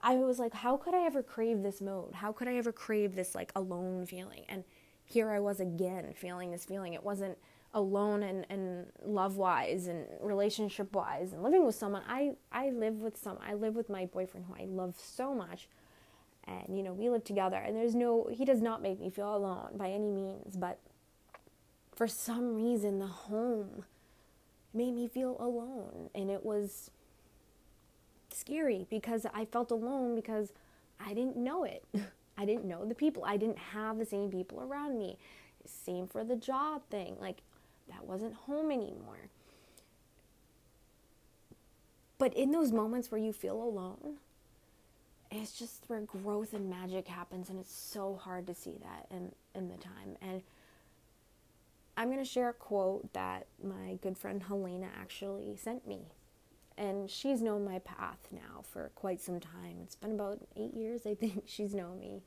I 0.00 0.16
was 0.16 0.38
like 0.38 0.54
how 0.54 0.76
could 0.76 0.94
I 0.94 1.04
ever 1.04 1.22
crave 1.22 1.62
this 1.62 1.80
mode? 1.80 2.14
How 2.14 2.32
could 2.32 2.48
I 2.48 2.56
ever 2.56 2.72
crave 2.72 3.14
this 3.14 3.34
like 3.34 3.52
alone 3.54 4.06
feeling? 4.06 4.44
And 4.48 4.64
here 5.04 5.30
I 5.30 5.40
was 5.40 5.60
again 5.60 6.14
feeling 6.16 6.52
this 6.52 6.64
feeling. 6.64 6.94
It 6.94 7.04
wasn't 7.04 7.36
alone 7.72 8.22
and, 8.22 8.46
and 8.50 8.86
love 9.04 9.36
wise 9.36 9.86
and 9.86 10.06
relationship 10.20 10.94
wise 10.94 11.32
and 11.32 11.42
living 11.42 11.64
with 11.64 11.74
someone 11.74 12.02
I 12.08 12.32
I 12.50 12.70
live 12.70 12.94
with 12.94 13.16
some 13.16 13.38
I 13.46 13.54
live 13.54 13.76
with 13.76 13.88
my 13.88 14.06
boyfriend 14.06 14.46
who 14.46 14.54
I 14.54 14.66
love 14.66 14.96
so 14.98 15.34
much 15.34 15.68
and 16.46 16.76
you 16.76 16.82
know 16.82 16.92
we 16.92 17.08
live 17.08 17.22
together 17.22 17.56
and 17.56 17.76
there's 17.76 17.94
no 17.94 18.28
he 18.32 18.44
does 18.44 18.60
not 18.60 18.82
make 18.82 18.98
me 18.98 19.08
feel 19.08 19.36
alone 19.36 19.76
by 19.76 19.90
any 19.90 20.10
means 20.10 20.56
but 20.56 20.80
for 21.94 22.08
some 22.08 22.54
reason 22.54 22.98
the 22.98 23.06
home 23.06 23.84
made 24.72 24.94
me 24.94 25.08
feel 25.08 25.36
alone. 25.38 26.10
And 26.14 26.30
it 26.30 26.44
was 26.44 26.90
scary 28.32 28.86
because 28.90 29.26
I 29.34 29.44
felt 29.44 29.70
alone 29.70 30.14
because 30.14 30.52
I 30.98 31.14
didn't 31.14 31.36
know 31.36 31.64
it. 31.64 31.84
I 32.38 32.44
didn't 32.44 32.64
know 32.64 32.86
the 32.86 32.94
people. 32.94 33.24
I 33.24 33.36
didn't 33.36 33.58
have 33.58 33.98
the 33.98 34.06
same 34.06 34.30
people 34.30 34.62
around 34.62 34.98
me. 34.98 35.18
Same 35.66 36.06
for 36.06 36.24
the 36.24 36.36
job 36.36 36.82
thing. 36.90 37.16
Like, 37.20 37.42
that 37.90 38.06
wasn't 38.06 38.34
home 38.34 38.70
anymore. 38.70 39.30
But 42.18 42.34
in 42.34 42.50
those 42.50 42.70
moments 42.72 43.10
where 43.10 43.20
you 43.20 43.32
feel 43.32 43.62
alone, 43.62 44.18
it's 45.30 45.58
just 45.58 45.84
where 45.86 46.00
growth 46.00 46.52
and 46.52 46.68
magic 46.68 47.08
happens, 47.08 47.48
and 47.48 47.58
it's 47.58 47.74
so 47.74 48.20
hard 48.20 48.46
to 48.48 48.54
see 48.54 48.76
that 48.82 49.06
in, 49.10 49.32
in 49.54 49.68
the 49.68 49.76
time. 49.76 50.16
And 50.20 50.42
I'm 51.96 52.08
going 52.08 52.18
to 52.18 52.24
share 52.24 52.48
a 52.48 52.54
quote 52.54 53.12
that 53.12 53.46
my 53.62 53.98
good 54.02 54.18
friend 54.18 54.42
Helena 54.42 54.88
actually 54.98 55.56
sent 55.56 55.86
me. 55.86 56.00
And 56.76 57.10
she's 57.10 57.42
known 57.42 57.64
my 57.64 57.78
path 57.80 58.28
now 58.32 58.62
for 58.62 58.90
quite 58.94 59.20
some 59.20 59.38
time. 59.38 59.78
It's 59.82 59.96
been 59.96 60.12
about 60.12 60.40
eight 60.56 60.74
years, 60.74 61.02
I 61.06 61.14
think, 61.14 61.42
she's 61.46 61.74
known 61.74 62.00
me. 62.00 62.22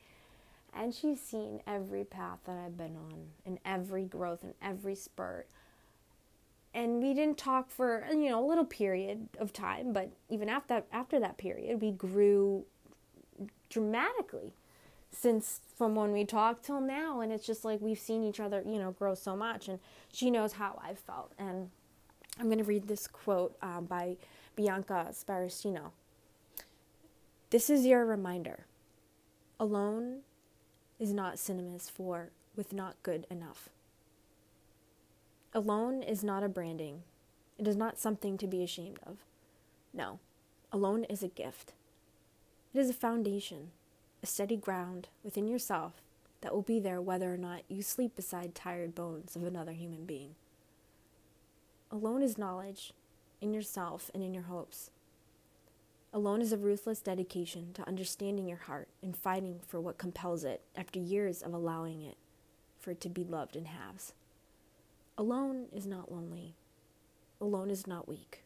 And 0.76 0.94
she's 0.94 1.22
seen 1.22 1.62
every 1.68 2.04
path 2.04 2.40
that 2.46 2.58
I've 2.58 2.78
been 2.78 2.96
on, 2.96 3.28
and 3.46 3.60
every 3.64 4.06
growth, 4.06 4.44
and 4.44 4.54
every 4.62 4.96
spurt. 4.96 5.48
And 6.74 7.02
we 7.02 7.14
didn't 7.14 7.38
talk 7.38 7.70
for, 7.70 8.06
you 8.10 8.30
know, 8.30 8.44
a 8.44 8.48
little 8.48 8.66
period 8.66 9.30
of 9.40 9.54
time, 9.54 9.94
but 9.94 10.12
even 10.30 10.50
after, 10.50 10.84
after 10.92 11.20
that 11.20 11.38
period, 11.38 11.82
we 11.82 11.92
grew 11.92 12.66
dramatically 13.70 14.54
since 15.12 15.62
from 15.78 15.94
when 15.94 16.12
we 16.12 16.26
talked 16.26 16.66
till 16.66 16.82
now. 16.82 17.22
And 17.22 17.32
it's 17.32 17.46
just 17.46 17.64
like 17.64 17.80
we've 17.80 18.00
seen 18.00 18.24
each 18.24 18.40
other 18.40 18.64
you 18.66 18.80
know 18.80 18.92
grow 18.92 19.14
so 19.14 19.36
much 19.36 19.68
and 19.68 19.80
she 20.12 20.32
knows 20.32 20.54
how 20.54 20.80
i've 20.84 21.00
felt. 21.00 21.34
And 21.38 21.70
i'm 22.40 22.46
going 22.46 22.60
to 22.60 22.64
read 22.64 22.88
this 22.88 23.08
quote 23.08 23.56
uh, 23.62 23.82
by 23.82 24.18
bianca 24.56 25.08
sparacino 25.12 25.92
this 27.54 27.70
is 27.70 27.86
your 27.86 28.04
reminder. 28.04 28.66
Alone 29.60 30.22
is 31.04 31.14
not 31.14 31.38
synonymous 31.38 31.90
for 31.90 32.30
with 32.56 32.74
not 32.74 32.96
good 33.04 33.28
enough 33.30 33.70
alone 35.54 36.02
is 36.02 36.24
not 36.24 36.44
a 36.44 36.50
branding 36.50 37.04
it 37.58 37.68
is 37.68 37.76
not 37.76 38.00
something 38.00 38.38
to 38.38 38.48
be 38.48 38.64
ashamed 38.64 39.00
of 39.06 39.18
no 39.94 40.20
alone 40.72 41.04
is 41.04 41.22
a 41.22 41.28
gift 41.28 41.74
it 42.74 42.80
is 42.80 42.90
a 42.90 42.94
foundation 42.94 43.70
a 44.24 44.26
steady 44.26 44.56
ground 44.56 45.10
within 45.24 45.48
yourself 45.48 46.02
that 46.44 46.54
will 46.54 46.62
be 46.62 46.80
there 46.80 47.02
whether 47.02 47.34
or 47.34 47.38
not 47.38 47.62
you 47.70 47.82
sleep 47.82 48.16
beside 48.16 48.54
tired 48.54 48.94
bones 48.94 49.36
of 49.36 49.44
another 49.44 49.72
human 49.72 50.06
being. 50.06 50.36
Alone 51.90 52.22
is 52.22 52.38
knowledge 52.38 52.94
in 53.42 53.54
yourself 53.54 54.12
and 54.14 54.22
in 54.22 54.34
your 54.34 54.44
hopes. 54.44 54.90
Alone 56.16 56.42
is 56.42 56.54
a 56.54 56.58
ruthless 56.58 57.02
dedication 57.02 57.74
to 57.74 57.88
understanding 57.88 58.48
your 58.48 58.60
heart 58.60 58.88
and 59.02 59.18
fighting 59.18 59.60
for 59.68 59.82
what 59.82 59.98
compels 59.98 60.44
it 60.44 60.62
after 60.76 61.00
years 61.00 61.42
of 61.42 61.54
allowing 61.54 62.04
it 62.04 62.18
for 62.80 62.92
it 62.92 63.02
to 63.02 63.10
be 63.10 63.24
loved 63.24 63.56
in 63.56 63.66
halves. 63.66 64.14
Alone 65.18 65.66
is 65.74 65.88
not 65.88 66.12
lonely. 66.12 66.54
Alone 67.42 67.72
is 67.72 67.88
not 67.88 68.08
weak. 68.08 68.44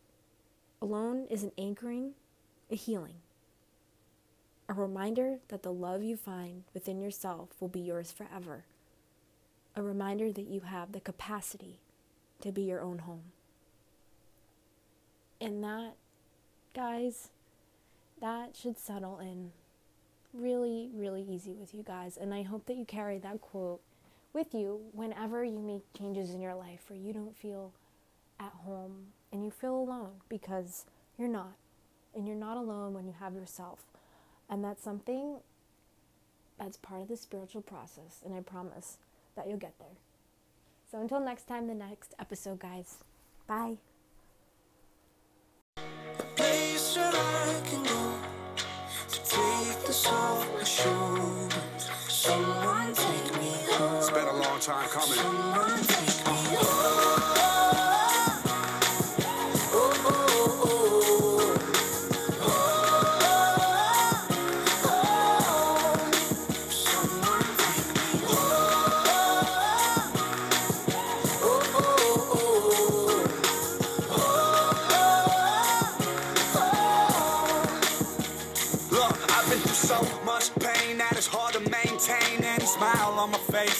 Alone 0.82 1.28
is 1.30 1.44
an 1.44 1.52
anchoring, 1.58 2.14
a 2.72 2.76
healing, 2.76 3.16
a 4.70 4.74
reminder 4.74 5.40
that 5.48 5.64
the 5.64 5.72
love 5.72 6.04
you 6.04 6.18
find 6.18 6.64
within 6.74 7.00
yourself 7.02 7.50
will 7.60 7.68
be 7.70 7.80
yours 7.80 8.12
forever. 8.12 8.66
A 9.76 9.82
reminder 9.82 10.32
that 10.32 10.48
you 10.48 10.62
have 10.62 10.92
the 10.92 11.00
capacity 11.00 11.80
to 12.42 12.52
be 12.52 12.64
your 12.64 12.82
own 12.82 13.00
home. 13.00 13.32
And 15.40 15.64
that, 15.64 15.94
guys, 16.74 17.30
that 18.22 18.56
should 18.56 18.78
settle 18.78 19.20
in 19.20 19.52
really, 20.34 20.90
really 20.94 21.22
easy 21.22 21.54
with 21.54 21.74
you 21.74 21.84
guys. 21.84 22.18
And 22.18 22.34
I 22.34 22.44
hope 22.44 22.66
that 22.66 22.78
you 22.78 22.86
carry 22.86 23.18
that 23.20 23.42
quote 23.42 23.82
with 24.34 24.54
you 24.54 24.82
whenever 24.92 25.44
you 25.44 25.60
make 25.60 25.84
changes 25.98 26.32
in 26.32 26.42
your 26.42 26.56
life 26.56 26.86
or 26.90 26.96
you 26.96 27.14
don't 27.14 27.36
feel 27.36 27.74
at 28.40 28.52
home 28.66 29.08
and 29.32 29.44
you 29.44 29.52
feel 29.52 29.76
alone 29.76 30.22
because 30.30 30.86
you're 31.18 31.28
not. 31.28 31.56
And 32.16 32.28
you're 32.28 32.36
not 32.36 32.58
alone 32.58 32.94
when 32.94 33.06
you 33.06 33.14
have 33.20 33.34
yourself. 33.34 33.86
And 34.50 34.64
that's 34.64 34.84
something 34.84 35.38
that's 36.58 36.78
part 36.78 37.02
of 37.02 37.08
the 37.08 37.18
spiritual 37.18 37.62
process. 37.62 38.22
And 38.26 38.34
I 38.34 38.42
promise 38.42 38.98
that 39.36 39.48
you'll 39.48 39.58
get 39.58 39.78
there. 39.80 39.98
So 40.90 41.00
until 41.00 41.20
next 41.20 41.48
time, 41.48 41.68
the 41.68 41.76
next 41.76 42.16
episode, 42.20 42.60
guys. 42.60 42.98
Bye. 43.46 43.78
It's 49.98 50.12
been 54.12 54.28
a 54.28 54.34
long 54.34 54.60
time 54.60 54.88
coming. 54.90 55.97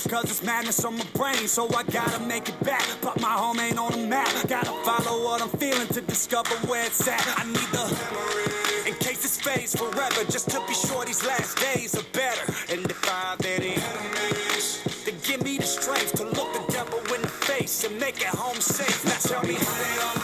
Cause 0.10 0.26
it's 0.26 0.44
madness 0.44 0.84
on 0.86 0.98
my 0.98 1.06
brain, 1.14 1.48
so 1.48 1.68
I 1.76 1.84
gotta 1.84 2.24
make 2.24 2.50
it 2.50 2.60
back. 2.64 2.86
But 3.02 3.20
my 3.22 3.32
home 3.32 3.60
ain't 3.60 3.78
on 3.78 3.92
the 3.92 4.08
map. 4.08 4.30
Gotta 4.48 4.72
follow 4.84 5.24
what 5.24 5.42
I'm 5.42 5.50
feeling 5.60 5.88
to 5.90 6.02
discover 6.02 6.56
where 6.68 6.86
it's 6.86 7.08
at. 7.08 7.22
I 7.38 7.46
need 7.46 7.70
the 7.72 7.86
memory 7.86 8.58
in 8.88 8.94
case 8.96 9.26
it 9.26 9.44
fades 9.44 9.76
forever, 9.76 10.24
just 10.32 10.50
to 10.52 10.62
be 10.68 10.74
sure 10.74 11.04
these 11.06 11.26
last 11.26 11.58
days 11.60 11.96
are 11.96 12.08
better. 12.14 12.54
And 12.72 12.90
if 12.90 13.06
I 13.06 13.36
have 13.36 13.46
any 13.46 13.76
enemies, 13.76 14.82
then 15.06 15.16
give 15.24 15.44
me 15.44 15.58
the 15.58 15.66
strength 15.66 16.14
to 16.14 16.24
look 16.24 16.54
the 16.54 16.72
devil 16.72 17.00
in 17.14 17.22
the 17.22 17.28
face 17.28 17.84
and 17.84 18.00
make 18.00 18.22
it 18.22 18.28
home 18.28 18.62
safe. 18.62 19.04
Now 19.06 19.18
tell 19.20 19.44
me 19.44 19.56
how 19.56 20.14
did 20.14 20.17